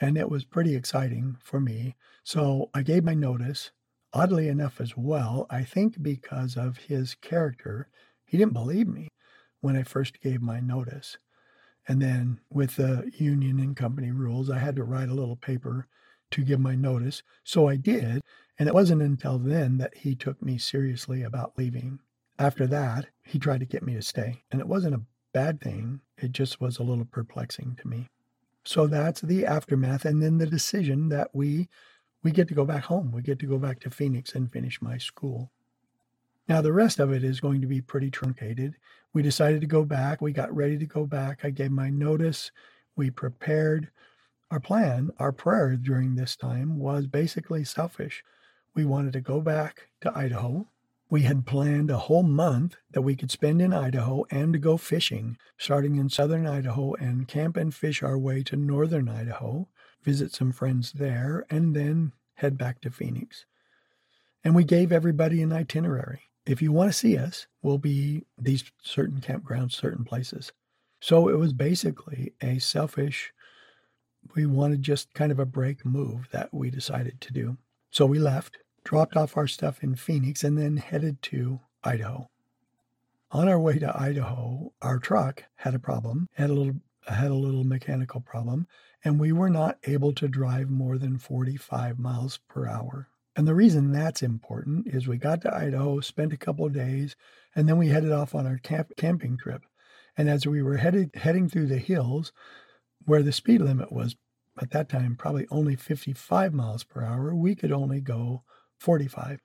And 0.00 0.18
it 0.18 0.28
was 0.28 0.44
pretty 0.44 0.74
exciting 0.74 1.36
for 1.42 1.60
me. 1.60 1.96
So 2.22 2.70
I 2.74 2.82
gave 2.82 3.04
my 3.04 3.14
notice. 3.14 3.70
Oddly 4.12 4.48
enough, 4.48 4.80
as 4.80 4.96
well, 4.96 5.46
I 5.50 5.64
think 5.64 6.02
because 6.02 6.56
of 6.56 6.78
his 6.78 7.14
character, 7.14 7.88
he 8.24 8.38
didn't 8.38 8.54
believe 8.54 8.88
me 8.88 9.08
when 9.60 9.76
I 9.76 9.82
first 9.82 10.20
gave 10.20 10.40
my 10.40 10.60
notice. 10.60 11.18
And 11.86 12.00
then 12.00 12.40
with 12.50 12.76
the 12.76 13.10
union 13.16 13.58
and 13.58 13.76
company 13.76 14.10
rules, 14.10 14.50
I 14.50 14.58
had 14.58 14.76
to 14.76 14.84
write 14.84 15.08
a 15.08 15.14
little 15.14 15.36
paper 15.36 15.86
to 16.30 16.44
give 16.44 16.60
my 16.60 16.74
notice. 16.74 17.22
So 17.44 17.68
I 17.68 17.76
did. 17.76 18.20
And 18.58 18.68
it 18.68 18.74
wasn't 18.74 19.02
until 19.02 19.38
then 19.38 19.78
that 19.78 19.96
he 19.96 20.14
took 20.14 20.42
me 20.42 20.58
seriously 20.58 21.22
about 21.22 21.56
leaving. 21.56 22.00
After 22.38 22.66
that, 22.66 23.06
he 23.22 23.38
tried 23.38 23.60
to 23.60 23.66
get 23.66 23.82
me 23.82 23.94
to 23.94 24.02
stay. 24.02 24.42
And 24.50 24.60
it 24.60 24.68
wasn't 24.68 24.94
a 24.94 25.02
bad 25.32 25.60
thing, 25.60 26.00
it 26.16 26.32
just 26.32 26.60
was 26.60 26.78
a 26.78 26.82
little 26.82 27.04
perplexing 27.04 27.76
to 27.80 27.88
me. 27.88 28.08
So 28.64 28.86
that's 28.86 29.20
the 29.20 29.46
aftermath. 29.46 30.04
And 30.04 30.22
then 30.22 30.38
the 30.38 30.46
decision 30.46 31.08
that 31.08 31.30
we 31.32 31.68
we 32.28 32.32
get 32.32 32.46
to 32.48 32.54
go 32.54 32.66
back 32.66 32.84
home. 32.84 33.10
We 33.10 33.22
get 33.22 33.38
to 33.38 33.46
go 33.46 33.56
back 33.56 33.80
to 33.80 33.90
Phoenix 33.90 34.34
and 34.34 34.52
finish 34.52 34.82
my 34.82 34.98
school. 34.98 35.50
Now, 36.46 36.60
the 36.60 36.74
rest 36.74 36.98
of 36.98 37.10
it 37.10 37.24
is 37.24 37.40
going 37.40 37.62
to 37.62 37.66
be 37.66 37.80
pretty 37.80 38.10
truncated. 38.10 38.74
We 39.14 39.22
decided 39.22 39.62
to 39.62 39.66
go 39.66 39.82
back. 39.82 40.20
We 40.20 40.32
got 40.32 40.54
ready 40.54 40.76
to 40.76 40.84
go 40.84 41.06
back. 41.06 41.40
I 41.42 41.48
gave 41.48 41.70
my 41.70 41.88
notice. 41.88 42.50
We 42.96 43.08
prepared. 43.08 43.90
Our 44.50 44.60
plan, 44.60 45.10
our 45.18 45.32
prayer 45.32 45.74
during 45.74 46.16
this 46.16 46.36
time 46.36 46.78
was 46.78 47.06
basically 47.06 47.64
selfish. 47.64 48.22
We 48.74 48.84
wanted 48.84 49.14
to 49.14 49.22
go 49.22 49.40
back 49.40 49.88
to 50.02 50.12
Idaho. 50.14 50.68
We 51.08 51.22
had 51.22 51.46
planned 51.46 51.90
a 51.90 51.96
whole 51.96 52.22
month 52.22 52.76
that 52.90 53.00
we 53.00 53.16
could 53.16 53.30
spend 53.30 53.62
in 53.62 53.72
Idaho 53.72 54.26
and 54.30 54.52
to 54.52 54.58
go 54.58 54.76
fishing, 54.76 55.38
starting 55.56 55.96
in 55.96 56.10
southern 56.10 56.46
Idaho 56.46 56.92
and 56.92 57.26
camp 57.26 57.56
and 57.56 57.74
fish 57.74 58.02
our 58.02 58.18
way 58.18 58.42
to 58.42 58.56
northern 58.56 59.08
Idaho, 59.08 59.66
visit 60.02 60.34
some 60.34 60.52
friends 60.52 60.92
there, 60.92 61.46
and 61.48 61.74
then 61.74 62.12
head 62.38 62.58
back 62.58 62.80
to 62.80 62.90
Phoenix. 62.90 63.44
And 64.42 64.54
we 64.54 64.64
gave 64.64 64.90
everybody 64.90 65.42
an 65.42 65.52
itinerary 65.52 66.22
if 66.48 66.62
you 66.62 66.72
want 66.72 66.90
to 66.90 66.98
see 66.98 67.18
us, 67.18 67.46
we'll 67.60 67.78
be 67.78 68.24
these 68.38 68.64
certain 68.82 69.20
campgrounds, 69.20 69.72
certain 69.72 70.04
places. 70.04 70.50
So 70.98 71.28
it 71.28 71.38
was 71.38 71.52
basically 71.52 72.32
a 72.40 72.58
selfish, 72.58 73.32
we 74.34 74.46
wanted 74.46 74.82
just 74.82 75.12
kind 75.12 75.30
of 75.30 75.38
a 75.38 75.44
break 75.44 75.84
move 75.84 76.28
that 76.32 76.52
we 76.52 76.70
decided 76.70 77.20
to 77.20 77.32
do. 77.34 77.58
So 77.90 78.06
we 78.06 78.18
left, 78.18 78.56
dropped 78.82 79.14
off 79.14 79.36
our 79.36 79.46
stuff 79.46 79.82
in 79.82 79.94
Phoenix, 79.94 80.42
and 80.42 80.56
then 80.56 80.78
headed 80.78 81.20
to 81.22 81.60
Idaho. 81.84 82.30
On 83.30 83.46
our 83.46 83.60
way 83.60 83.78
to 83.78 84.00
Idaho, 84.00 84.72
our 84.80 84.98
truck 84.98 85.44
had 85.56 85.74
a 85.74 85.78
problem, 85.78 86.28
had 86.32 86.48
a 86.48 86.54
little 86.54 86.76
had 87.06 87.30
a 87.30 87.34
little 87.34 87.64
mechanical 87.64 88.20
problem, 88.20 88.66
and 89.08 89.18
we 89.18 89.32
were 89.32 89.50
not 89.50 89.78
able 89.84 90.12
to 90.12 90.28
drive 90.28 90.70
more 90.70 90.98
than 90.98 91.18
45 91.18 91.98
miles 91.98 92.38
per 92.48 92.68
hour 92.68 93.08
and 93.38 93.46
the 93.46 93.54
reason 93.54 93.92
that's 93.92 94.20
important 94.20 94.88
is 94.88 95.06
we 95.06 95.16
got 95.16 95.42
to 95.42 95.54
Idaho, 95.54 96.00
spent 96.00 96.32
a 96.32 96.36
couple 96.36 96.66
of 96.66 96.72
days, 96.72 97.14
and 97.54 97.68
then 97.68 97.78
we 97.78 97.86
headed 97.86 98.10
off 98.10 98.34
on 98.34 98.48
our 98.48 98.58
camp, 98.58 98.90
camping 98.96 99.36
trip. 99.36 99.64
And 100.16 100.28
as 100.28 100.44
we 100.44 100.60
were 100.60 100.78
headed 100.78 101.14
heading 101.14 101.48
through 101.48 101.68
the 101.68 101.78
hills, 101.78 102.32
where 103.04 103.22
the 103.22 103.30
speed 103.30 103.60
limit 103.60 103.92
was 103.92 104.16
at 104.60 104.72
that 104.72 104.88
time 104.88 105.14
probably 105.14 105.46
only 105.52 105.76
55 105.76 106.52
miles 106.52 106.82
per 106.82 107.04
hour, 107.04 107.32
we 107.32 107.54
could 107.54 107.70
only 107.70 108.00
go 108.00 108.42
45. 108.78 109.38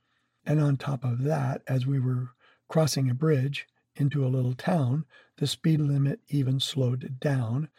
And 0.43 0.59
on 0.59 0.75
top 0.75 1.03
of 1.03 1.21
that, 1.25 1.61
as 1.67 1.85
we 1.85 1.99
were 1.99 2.29
crossing 2.67 3.11
a 3.11 3.13
bridge 3.13 3.67
into 3.95 4.25
a 4.25 4.33
little 4.33 4.55
town, 4.55 5.05
the 5.37 5.45
speed 5.45 5.79
limit 5.79 6.19
even 6.29 6.59
slowed 6.59 7.19
down, 7.19 7.69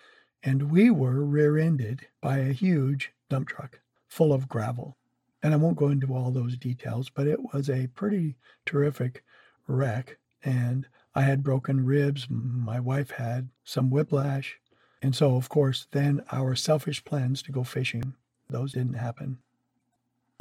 and 0.45 0.71
we 0.71 0.91
were 0.91 1.25
rear 1.25 1.59
ended 1.59 2.07
by 2.21 2.39
a 2.39 2.53
huge 2.53 3.13
dump 3.31 3.49
truck 3.49 3.81
full 4.07 4.33
of 4.33 4.49
gravel. 4.49 4.97
And 5.43 5.53
I 5.53 5.57
won't 5.57 5.77
go 5.77 5.89
into 5.89 6.15
all 6.15 6.31
those 6.31 6.57
details, 6.57 7.11
but 7.11 7.27
it 7.27 7.53
was 7.53 7.69
a 7.69 7.89
pretty 7.89 8.37
terrific 8.67 9.25
wreck. 9.67 10.19
And 10.45 10.87
I 11.15 11.23
had 11.23 11.43
broken 11.43 11.85
ribs. 11.85 12.27
My 12.29 12.79
wife 12.79 13.11
had 13.13 13.49
some 13.65 13.91
whiplash. 13.91 14.59
And 15.03 15.15
so, 15.15 15.37
of 15.37 15.49
course, 15.49 15.87
then 15.93 16.23
our 16.31 16.55
selfish 16.55 17.05
plans 17.05 17.43
to 17.43 17.53
go 17.53 17.65
fishing, 17.65 18.15
those 18.49 18.73
didn't 18.73 18.95
happen. 18.95 19.39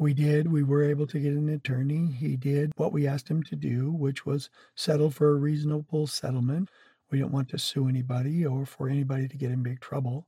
We 0.00 0.12
did. 0.12 0.50
We 0.50 0.62
were 0.62 0.82
able 0.82 1.06
to 1.06 1.20
get 1.20 1.32
an 1.32 1.48
attorney. 1.48 2.10
He 2.10 2.36
did 2.36 2.72
what 2.76 2.92
we 2.92 3.06
asked 3.06 3.28
him 3.28 3.42
to 3.44 3.56
do, 3.56 3.90
which 3.90 4.26
was 4.26 4.50
settle 4.74 5.10
for 5.10 5.30
a 5.30 5.38
reasonable 5.38 6.06
settlement. 6.06 6.68
We 7.14 7.20
didn't 7.20 7.30
want 7.30 7.48
to 7.50 7.58
sue 7.60 7.86
anybody 7.86 8.44
or 8.44 8.66
for 8.66 8.88
anybody 8.88 9.28
to 9.28 9.36
get 9.36 9.52
in 9.52 9.62
big 9.62 9.78
trouble. 9.78 10.26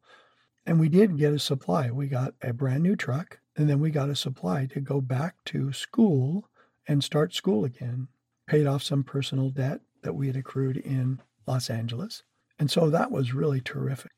And 0.64 0.78
we 0.78 0.88
did 0.88 1.18
get 1.18 1.32
a 1.32 1.38
supply. 1.40 1.90
We 1.90 2.06
got 2.06 2.34
a 2.40 2.52
brand 2.52 2.84
new 2.84 2.94
truck 2.94 3.40
and 3.56 3.68
then 3.68 3.80
we 3.80 3.90
got 3.90 4.08
a 4.08 4.14
supply 4.14 4.66
to 4.66 4.80
go 4.80 5.00
back 5.00 5.34
to 5.46 5.72
school 5.72 6.48
and 6.86 7.02
start 7.02 7.34
school 7.34 7.64
again. 7.64 8.06
Paid 8.46 8.68
off 8.68 8.84
some 8.84 9.02
personal 9.02 9.50
debt 9.50 9.80
that 10.04 10.12
we 10.12 10.28
had 10.28 10.36
accrued 10.36 10.76
in 10.76 11.20
Los 11.44 11.70
Angeles. 11.70 12.22
And 12.56 12.70
so 12.70 12.88
that 12.88 13.10
was 13.10 13.34
really 13.34 13.60
terrific. 13.60 14.12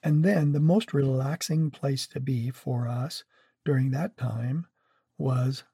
And 0.00 0.24
then 0.24 0.52
the 0.52 0.60
most 0.60 0.94
relaxing 0.94 1.72
place 1.72 2.06
to 2.06 2.20
be 2.20 2.52
for 2.52 2.86
us 2.86 3.24
during 3.64 3.90
that 3.90 4.16
time 4.16 4.68
was 5.18 5.64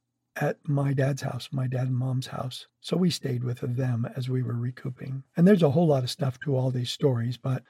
at 0.40 0.56
my 0.66 0.94
dad's 0.94 1.22
house, 1.22 1.50
my 1.52 1.66
dad 1.66 1.86
and 1.86 1.96
mom's 1.96 2.28
house. 2.28 2.66
So 2.80 2.96
we 2.96 3.10
stayed 3.10 3.44
with 3.44 3.60
them 3.60 4.08
as 4.16 4.30
we 4.30 4.42
were 4.42 4.54
recouping. 4.54 5.22
And 5.36 5.46
there's 5.46 5.62
a 5.62 5.70
whole 5.70 5.86
lot 5.86 6.02
of 6.02 6.10
stuff 6.10 6.40
to 6.40 6.56
all 6.56 6.70
these 6.70 6.90
stories, 6.90 7.36
but 7.36 7.62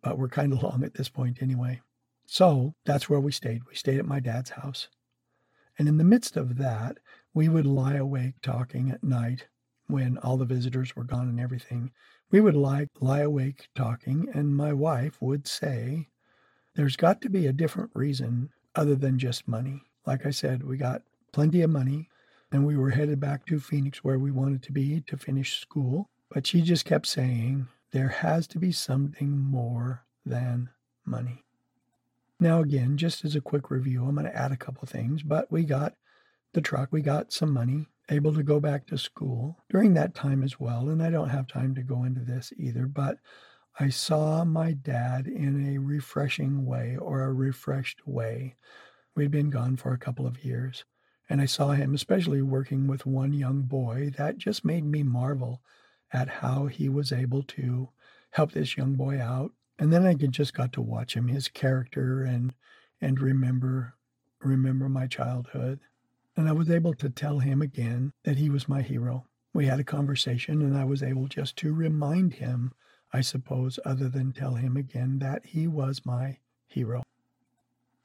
but 0.00 0.18
we're 0.18 0.28
kind 0.28 0.52
of 0.52 0.62
long 0.62 0.84
at 0.84 0.94
this 0.94 1.08
point 1.08 1.42
anyway. 1.42 1.80
So 2.26 2.74
that's 2.84 3.08
where 3.08 3.20
we 3.20 3.32
stayed. 3.32 3.62
We 3.68 3.74
stayed 3.74 3.98
at 3.98 4.06
my 4.06 4.20
dad's 4.20 4.50
house. 4.50 4.88
And 5.78 5.88
in 5.88 5.98
the 5.98 6.04
midst 6.04 6.36
of 6.36 6.56
that, 6.58 6.98
we 7.34 7.48
would 7.48 7.66
lie 7.66 7.96
awake 7.96 8.40
talking 8.42 8.90
at 8.90 9.02
night 9.02 9.46
when 9.88 10.18
all 10.18 10.36
the 10.36 10.44
visitors 10.44 10.94
were 10.94 11.04
gone 11.04 11.28
and 11.28 11.40
everything. 11.40 11.90
We 12.30 12.40
would 12.40 12.54
lie, 12.54 12.88
lie 13.00 13.20
awake 13.20 13.68
talking, 13.74 14.28
and 14.32 14.56
my 14.56 14.72
wife 14.72 15.20
would 15.20 15.46
say, 15.46 16.08
There's 16.74 16.96
got 16.96 17.20
to 17.22 17.28
be 17.28 17.46
a 17.46 17.52
different 17.52 17.90
reason 17.94 18.50
other 18.74 18.94
than 18.94 19.18
just 19.18 19.48
money. 19.48 19.82
Like 20.06 20.26
I 20.26 20.30
said, 20.30 20.62
we 20.62 20.76
got 20.76 21.02
plenty 21.34 21.62
of 21.62 21.70
money, 21.70 22.08
and 22.52 22.64
we 22.64 22.76
were 22.76 22.90
headed 22.90 23.18
back 23.18 23.44
to 23.44 23.58
Phoenix 23.58 24.04
where 24.04 24.20
we 24.20 24.30
wanted 24.30 24.62
to 24.62 24.72
be 24.72 25.00
to 25.08 25.16
finish 25.16 25.60
school. 25.60 26.08
But 26.30 26.46
she 26.46 26.62
just 26.62 26.84
kept 26.84 27.08
saying, 27.08 27.66
There 27.90 28.08
has 28.08 28.46
to 28.48 28.60
be 28.60 28.70
something 28.70 29.36
more 29.36 30.04
than 30.24 30.70
money. 31.04 31.44
Now, 32.38 32.60
again, 32.60 32.96
just 32.96 33.24
as 33.24 33.34
a 33.34 33.40
quick 33.40 33.68
review, 33.68 34.04
I'm 34.04 34.14
going 34.14 34.26
to 34.26 34.36
add 34.36 34.52
a 34.52 34.56
couple 34.56 34.86
things, 34.86 35.24
but 35.24 35.50
we 35.50 35.64
got 35.64 35.94
the 36.52 36.60
truck, 36.60 36.92
we 36.92 37.02
got 37.02 37.32
some 37.32 37.52
money, 37.52 37.88
able 38.10 38.32
to 38.32 38.44
go 38.44 38.60
back 38.60 38.86
to 38.86 38.96
school 38.96 39.58
during 39.70 39.94
that 39.94 40.14
time 40.14 40.44
as 40.44 40.60
well. 40.60 40.88
And 40.88 41.02
I 41.02 41.10
don't 41.10 41.30
have 41.30 41.48
time 41.48 41.74
to 41.74 41.82
go 41.82 42.04
into 42.04 42.20
this 42.20 42.52
either, 42.56 42.86
but 42.86 43.18
I 43.80 43.88
saw 43.88 44.44
my 44.44 44.72
dad 44.72 45.26
in 45.26 45.74
a 45.74 45.78
refreshing 45.78 46.64
way 46.64 46.96
or 46.96 47.22
a 47.22 47.32
refreshed 47.32 48.06
way. 48.06 48.54
We'd 49.16 49.32
been 49.32 49.50
gone 49.50 49.76
for 49.76 49.92
a 49.92 49.98
couple 49.98 50.28
of 50.28 50.44
years, 50.44 50.84
and 51.28 51.40
I 51.40 51.46
saw 51.46 51.72
him, 51.72 51.94
especially 51.94 52.42
working 52.42 52.86
with 52.86 53.06
one 53.06 53.32
young 53.32 53.62
boy, 53.62 54.10
that 54.16 54.36
just 54.38 54.64
made 54.64 54.84
me 54.84 55.02
marvel 55.02 55.62
at 56.12 56.28
how 56.28 56.66
he 56.66 56.88
was 56.88 57.12
able 57.12 57.42
to 57.42 57.88
help 58.30 58.52
this 58.52 58.76
young 58.76 58.94
boy 58.94 59.20
out 59.20 59.52
And 59.78 59.92
then 59.92 60.06
I 60.06 60.14
just 60.14 60.54
got 60.54 60.72
to 60.74 60.80
watch 60.80 61.16
him, 61.16 61.28
his 61.28 61.48
character, 61.48 62.22
and 62.22 62.54
and 63.00 63.20
remember 63.20 63.94
remember 64.40 64.88
my 64.88 65.06
childhood. 65.06 65.80
And 66.36 66.48
I 66.48 66.52
was 66.52 66.70
able 66.70 66.94
to 66.94 67.08
tell 67.10 67.40
him 67.40 67.62
again 67.62 68.12
that 68.24 68.36
he 68.36 68.50
was 68.50 68.68
my 68.68 68.82
hero. 68.82 69.26
We 69.52 69.66
had 69.66 69.80
a 69.80 69.84
conversation, 69.84 70.62
and 70.62 70.76
I 70.76 70.84
was 70.84 71.02
able 71.02 71.26
just 71.26 71.56
to 71.58 71.72
remind 71.72 72.34
him, 72.34 72.72
I 73.12 73.20
suppose, 73.20 73.78
other 73.84 74.08
than 74.08 74.32
tell 74.32 74.54
him 74.54 74.76
again 74.76 75.18
that 75.20 75.46
he 75.46 75.66
was 75.66 76.04
my 76.04 76.38
hero. 76.66 77.02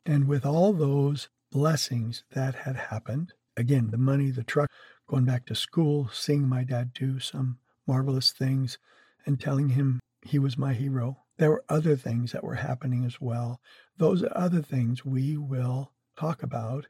And 0.06 0.28
with 0.28 0.46
all 0.46 0.74
those 0.74 1.30
blessings 1.52 2.24
that 2.32 2.56
had 2.56 2.76
happened, 2.76 3.34
again, 3.58 3.90
the 3.92 3.98
money, 3.98 4.32
the 4.32 4.44
truck, 4.44 4.70
going 5.08 5.26
back 5.26 5.46
to 5.46 5.56
school, 5.56 6.10
seeing 6.14 6.48
my 6.48 6.64
dad 6.64 6.94
do 6.94 7.20
some 7.20 7.58
marvelous 7.88 8.32
things, 8.32 8.78
and 9.26 9.40
telling 9.40 9.70
him 9.70 10.00
he 10.22 10.40
was 10.40 10.58
my 10.58 10.74
hero. 10.74 11.18
There 11.38 11.50
were 11.50 11.64
other 11.70 11.96
things 11.96 12.32
that 12.32 12.44
were 12.44 12.56
happening 12.56 13.06
as 13.06 13.20
well. 13.22 13.60
Those 13.98 14.24
other 14.34 14.62
things 14.62 15.06
we 15.06 15.38
will 15.38 15.92
talk 16.18 16.44
about 16.44 16.88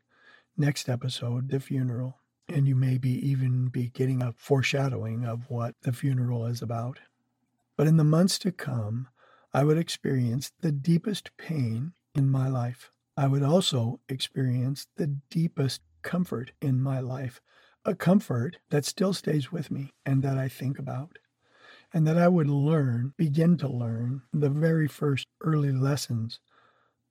next 0.58 0.90
episode, 0.90 1.50
the 1.50 1.60
funeral. 1.60 2.18
And 2.48 2.68
you 2.68 2.76
may 2.76 2.98
be 2.98 3.12
even 3.30 3.68
be 3.68 3.90
getting 3.90 4.24
a 4.24 4.34
foreshadowing 4.34 5.24
of 5.24 5.50
what 5.50 5.76
the 5.84 5.94
funeral 5.94 6.48
is 6.48 6.62
about. 6.62 7.00
But 7.78 7.88
in 7.88 7.98
the 7.98 8.04
months 8.04 8.40
to 8.40 8.52
come, 8.52 9.08
I 9.54 9.64
would 9.64 9.78
experience 9.78 10.52
the 10.60 10.72
deepest 10.72 11.30
pain 11.38 11.94
in 12.16 12.30
my 12.30 12.50
life. 12.50 12.92
I 13.20 13.28
would 13.28 13.44
also 13.44 14.00
experience 14.08 14.88
the 14.96 15.08
deepest 15.30 15.82
comfort 16.04 16.54
in 16.62 16.82
my 16.82 17.02
life, 17.02 17.42
a 17.84 17.94
comfort 17.94 18.60
that 18.70 18.86
still 18.86 19.12
stays 19.12 19.52
with 19.52 19.70
me 19.70 19.92
and 20.06 20.24
that 20.24 20.38
I 20.38 20.48
think 20.48 20.80
about. 20.80 21.20
And 21.94 22.08
that 22.08 22.18
I 22.18 22.30
would 22.30 22.48
learn, 22.48 23.14
begin 23.18 23.58
to 23.58 23.68
learn, 23.68 24.22
the 24.32 24.50
very 24.50 24.88
first 24.88 25.28
early 25.42 25.74
lessons 25.74 26.40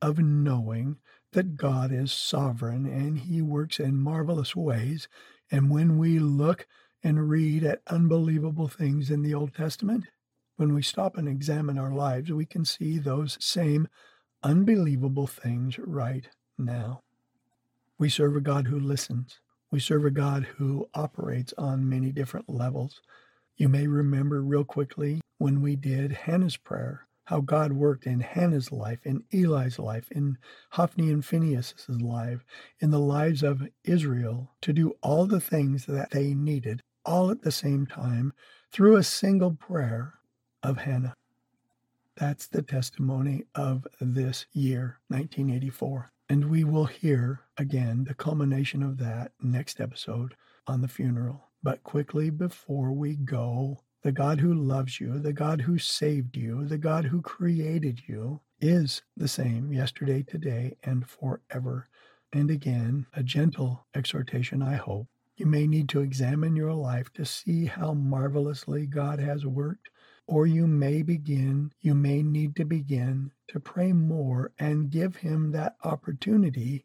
of 0.01 0.18
knowing 0.18 0.97
that 1.33 1.59
God 1.59 1.92
is 1.92 2.11
sovereign 2.11 2.87
and 2.87 3.18
He 3.18 3.42
works 3.42 3.79
in 3.79 4.01
marvelous 4.01 4.57
ways. 4.57 5.09
And 5.51 5.68
when 5.71 5.99
we 5.99 6.18
look 6.18 6.66
and 7.03 7.29
read 7.29 7.64
at 7.64 7.83
unbelievable 7.87 8.68
things 8.68 9.11
in 9.11 9.21
the 9.21 9.35
Old 9.35 9.53
Testament, 9.53 10.07
when 10.57 10.73
we 10.73 10.81
stop 10.81 11.18
and 11.18 11.29
examine 11.29 11.77
our 11.77 11.92
lives, 11.92 12.33
we 12.33 12.47
can 12.47 12.64
see 12.64 12.97
those 12.97 13.37
same 13.44 13.88
unbelievable 14.42 15.27
things 15.27 15.79
right 15.79 16.29
now. 16.57 17.01
We 17.98 18.09
serve 18.09 18.37
a 18.37 18.40
God 18.40 18.66
who 18.66 18.79
listens. 18.79 19.40
We 19.70 19.81
serve 19.81 20.05
a 20.05 20.11
God 20.11 20.44
who 20.57 20.88
operates 20.94 21.53
on 21.59 21.88
many 21.88 22.12
different 22.12 22.48
levels. 22.48 23.01
You 23.57 23.68
may 23.68 23.87
remember 23.87 24.42
real 24.42 24.64
quickly 24.64 25.20
when 25.38 25.61
we 25.61 25.77
did 25.77 26.12
Hannah's 26.12 26.57
prayer 26.57 27.09
how 27.24 27.40
God 27.40 27.72
worked 27.74 28.07
in 28.07 28.20
Hannah's 28.20 28.72
life, 28.72 29.01
in 29.05 29.22
Eli's 29.35 29.79
life, 29.79 30.11
in 30.11 30.38
Hophni 30.70 31.11
and 31.11 31.22
Phinehas's 31.22 32.01
life, 32.01 32.42
in 32.81 32.90
the 32.90 32.98
lives 32.98 33.42
of 33.42 33.68
Israel 33.85 34.53
to 34.62 34.72
do 34.72 34.94
all 35.03 35.27
the 35.27 35.40
things 35.40 35.85
that 35.85 36.12
they 36.12 36.33
needed 36.33 36.81
all 37.05 37.31
at 37.31 37.42
the 37.42 37.53
same 37.53 37.87
time 37.87 38.33
through 38.72 38.96
a 38.96 39.03
single 39.03 39.53
prayer 39.53 40.14
of 40.62 40.79
Hannah. 40.79 41.14
That's 42.18 42.48
the 42.48 42.62
testimony 42.62 43.44
of 43.54 43.87
this 44.00 44.46
year, 44.52 44.98
1984. 45.07 46.11
And 46.28 46.50
we 46.50 46.64
will 46.64 46.87
hear 46.87 47.42
again 47.57 48.04
the 48.09 48.14
culmination 48.14 48.83
of 48.83 48.98
that 48.98 49.31
next 49.40 49.81
episode 49.81 50.35
on 50.66 50.81
the 50.81 50.88
funeral. 50.88 51.44
But 51.62 51.85
quickly 51.85 52.31
before 52.31 52.90
we 52.90 53.14
go, 53.14 53.78
the 54.02 54.11
God 54.11 54.40
who 54.40 54.52
loves 54.52 54.98
you, 54.98 55.20
the 55.20 55.33
God 55.33 55.61
who 55.61 55.78
saved 55.78 56.37
you, 56.37 56.64
the 56.66 56.76
God 56.76 57.04
who 57.04 57.22
created 57.22 58.02
you 58.09 58.40
is 58.61 59.02
the 59.16 59.28
same 59.28 59.72
yesterday, 59.72 60.24
today, 60.24 60.76
and 60.83 61.09
forever. 61.09 61.88
And 62.33 62.50
again, 62.50 63.07
a 63.14 63.22
gentle 63.22 63.87
exhortation, 63.94 64.61
I 64.61 64.74
hope. 64.74 65.07
You 65.37 65.46
may 65.46 65.68
need 65.68 65.88
to 65.90 66.00
examine 66.00 66.57
your 66.57 66.74
life 66.74 67.12
to 67.12 67.24
see 67.24 67.66
how 67.66 67.94
marvelously 67.94 68.87
God 68.87 69.20
has 69.20 69.46
worked, 69.46 69.88
or 70.28 70.46
you 70.46 70.66
may 70.66 71.02
begin, 71.02 71.72
you 71.80 71.94
may 71.94 72.22
need 72.22 72.54
to 72.56 72.64
begin 72.64 73.32
to 73.48 73.58
pray 73.58 73.92
more 73.92 74.52
and 74.58 74.90
give 74.90 75.16
Him 75.16 75.52
that 75.52 75.76
opportunity 75.82 76.84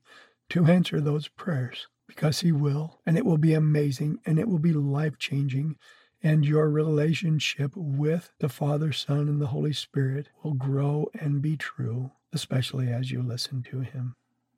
to 0.49 0.65
answer 0.65 1.01
those 1.01 1.27
prayers 1.27 1.87
because 2.07 2.39
He 2.39 2.51
will, 2.51 3.01
and 3.05 3.17
it 3.17 3.25
will 3.25 3.37
be 3.37 3.53
amazing 3.53 4.19
and 4.25 4.39
it 4.39 4.47
will 4.47 4.59
be 4.59 4.73
life 4.73 5.19
changing 5.19 5.75
and 6.23 6.45
your 6.45 6.69
relationship 6.69 7.73
with 7.75 8.31
the 8.39 8.47
Father, 8.47 8.93
Son, 8.93 9.27
and 9.27 9.41
the 9.41 9.47
Holy 9.47 9.73
Spirit 9.73 10.29
will 10.41 10.53
grow 10.53 11.09
and 11.13 11.41
be 11.41 11.57
true, 11.57 12.11
especially 12.31 12.87
as 12.87 13.11
you 13.11 13.21
listen 13.21 13.61
to 13.63 13.81
Him. 13.81 14.15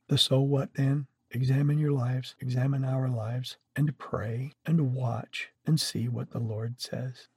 The 0.08 0.20
so 0.20 0.42
what 0.42 0.76
then? 0.76 1.08
Examine 1.32 1.80
your 1.80 1.92
lives, 1.92 2.36
examine 2.40 2.86
our 2.86 3.10
lives, 3.10 3.58
and 3.76 3.98
pray 3.98 4.54
and 4.64 4.94
watch 4.94 5.50
and 5.66 5.82
see 5.82 6.08
what 6.08 6.30
the 6.30 6.40
Lord 6.40 6.80
says. 6.80 7.28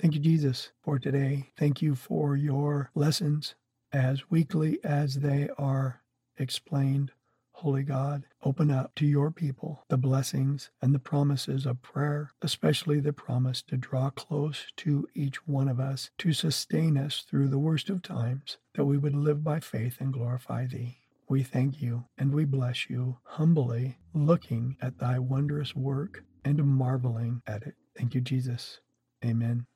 Thank 0.00 0.14
you, 0.14 0.20
Jesus, 0.20 0.72
for 0.82 0.98
today. 0.98 1.50
Thank 1.58 1.80
you 1.82 1.94
for 1.94 2.36
your 2.36 2.90
lessons 2.94 3.54
as 3.92 4.30
weakly 4.30 4.78
as 4.84 5.16
they 5.16 5.48
are 5.58 6.02
explained 6.38 7.12
Holy 7.56 7.84
God, 7.84 8.24
open 8.42 8.70
up 8.70 8.94
to 8.96 9.06
your 9.06 9.30
people 9.30 9.82
the 9.88 9.96
blessings 9.96 10.70
and 10.82 10.94
the 10.94 10.98
promises 10.98 11.64
of 11.64 11.80
prayer, 11.80 12.30
especially 12.42 13.00
the 13.00 13.14
promise 13.14 13.62
to 13.62 13.78
draw 13.78 14.10
close 14.10 14.66
to 14.76 15.08
each 15.14 15.46
one 15.46 15.66
of 15.66 15.80
us, 15.80 16.10
to 16.18 16.34
sustain 16.34 16.98
us 16.98 17.24
through 17.26 17.48
the 17.48 17.58
worst 17.58 17.88
of 17.88 18.02
times, 18.02 18.58
that 18.74 18.84
we 18.84 18.98
would 18.98 19.14
live 19.14 19.42
by 19.42 19.58
faith 19.60 19.96
and 20.00 20.12
glorify 20.12 20.66
Thee. 20.66 20.98
We 21.30 21.42
thank 21.42 21.80
you 21.80 22.04
and 22.18 22.34
we 22.34 22.44
bless 22.44 22.90
you 22.90 23.16
humbly, 23.24 23.96
looking 24.12 24.76
at 24.82 24.98
Thy 24.98 25.18
wondrous 25.18 25.74
work 25.74 26.24
and 26.44 26.62
marveling 26.62 27.40
at 27.46 27.62
it. 27.62 27.74
Thank 27.96 28.14
you, 28.14 28.20
Jesus. 28.20 28.80
Amen. 29.24 29.66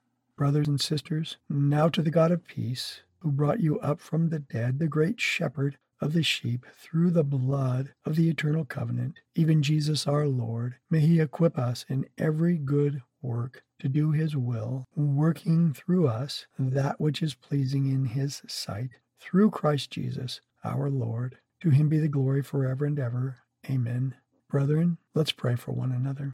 Brothers 0.40 0.68
and 0.68 0.80
sisters, 0.80 1.36
now 1.50 1.90
to 1.90 2.00
the 2.00 2.10
God 2.10 2.32
of 2.32 2.46
peace, 2.46 3.02
who 3.18 3.30
brought 3.30 3.60
you 3.60 3.78
up 3.80 4.00
from 4.00 4.30
the 4.30 4.38
dead, 4.38 4.78
the 4.78 4.88
great 4.88 5.20
shepherd 5.20 5.76
of 6.00 6.14
the 6.14 6.22
sheep 6.22 6.64
through 6.78 7.10
the 7.10 7.22
blood 7.22 7.92
of 8.06 8.16
the 8.16 8.30
eternal 8.30 8.64
covenant, 8.64 9.20
even 9.34 9.62
Jesus 9.62 10.06
our 10.06 10.26
Lord. 10.26 10.76
May 10.88 11.00
he 11.00 11.20
equip 11.20 11.58
us 11.58 11.84
in 11.90 12.06
every 12.16 12.56
good 12.56 13.02
work 13.20 13.64
to 13.80 13.88
do 13.90 14.12
his 14.12 14.34
will, 14.34 14.86
working 14.96 15.74
through 15.74 16.08
us 16.08 16.46
that 16.58 16.98
which 16.98 17.20
is 17.20 17.34
pleasing 17.34 17.92
in 17.92 18.06
his 18.06 18.40
sight, 18.48 18.92
through 19.18 19.50
Christ 19.50 19.90
Jesus 19.90 20.40
our 20.64 20.88
Lord. 20.88 21.36
To 21.60 21.68
him 21.68 21.90
be 21.90 21.98
the 21.98 22.08
glory 22.08 22.42
forever 22.42 22.86
and 22.86 22.98
ever. 22.98 23.40
Amen. 23.68 24.14
Brethren, 24.48 24.96
let's 25.14 25.32
pray 25.32 25.56
for 25.56 25.72
one 25.72 25.92
another. 25.92 26.32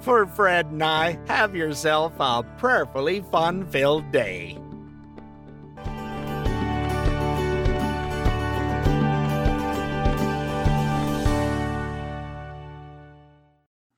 For 0.00 0.26
Fred 0.26 0.66
and 0.66 0.82
I, 0.84 1.18
have 1.26 1.56
yourself 1.56 2.12
a 2.20 2.42
prayerfully 2.58 3.24
fun 3.32 3.64
filled 3.64 4.12
day. 4.12 4.58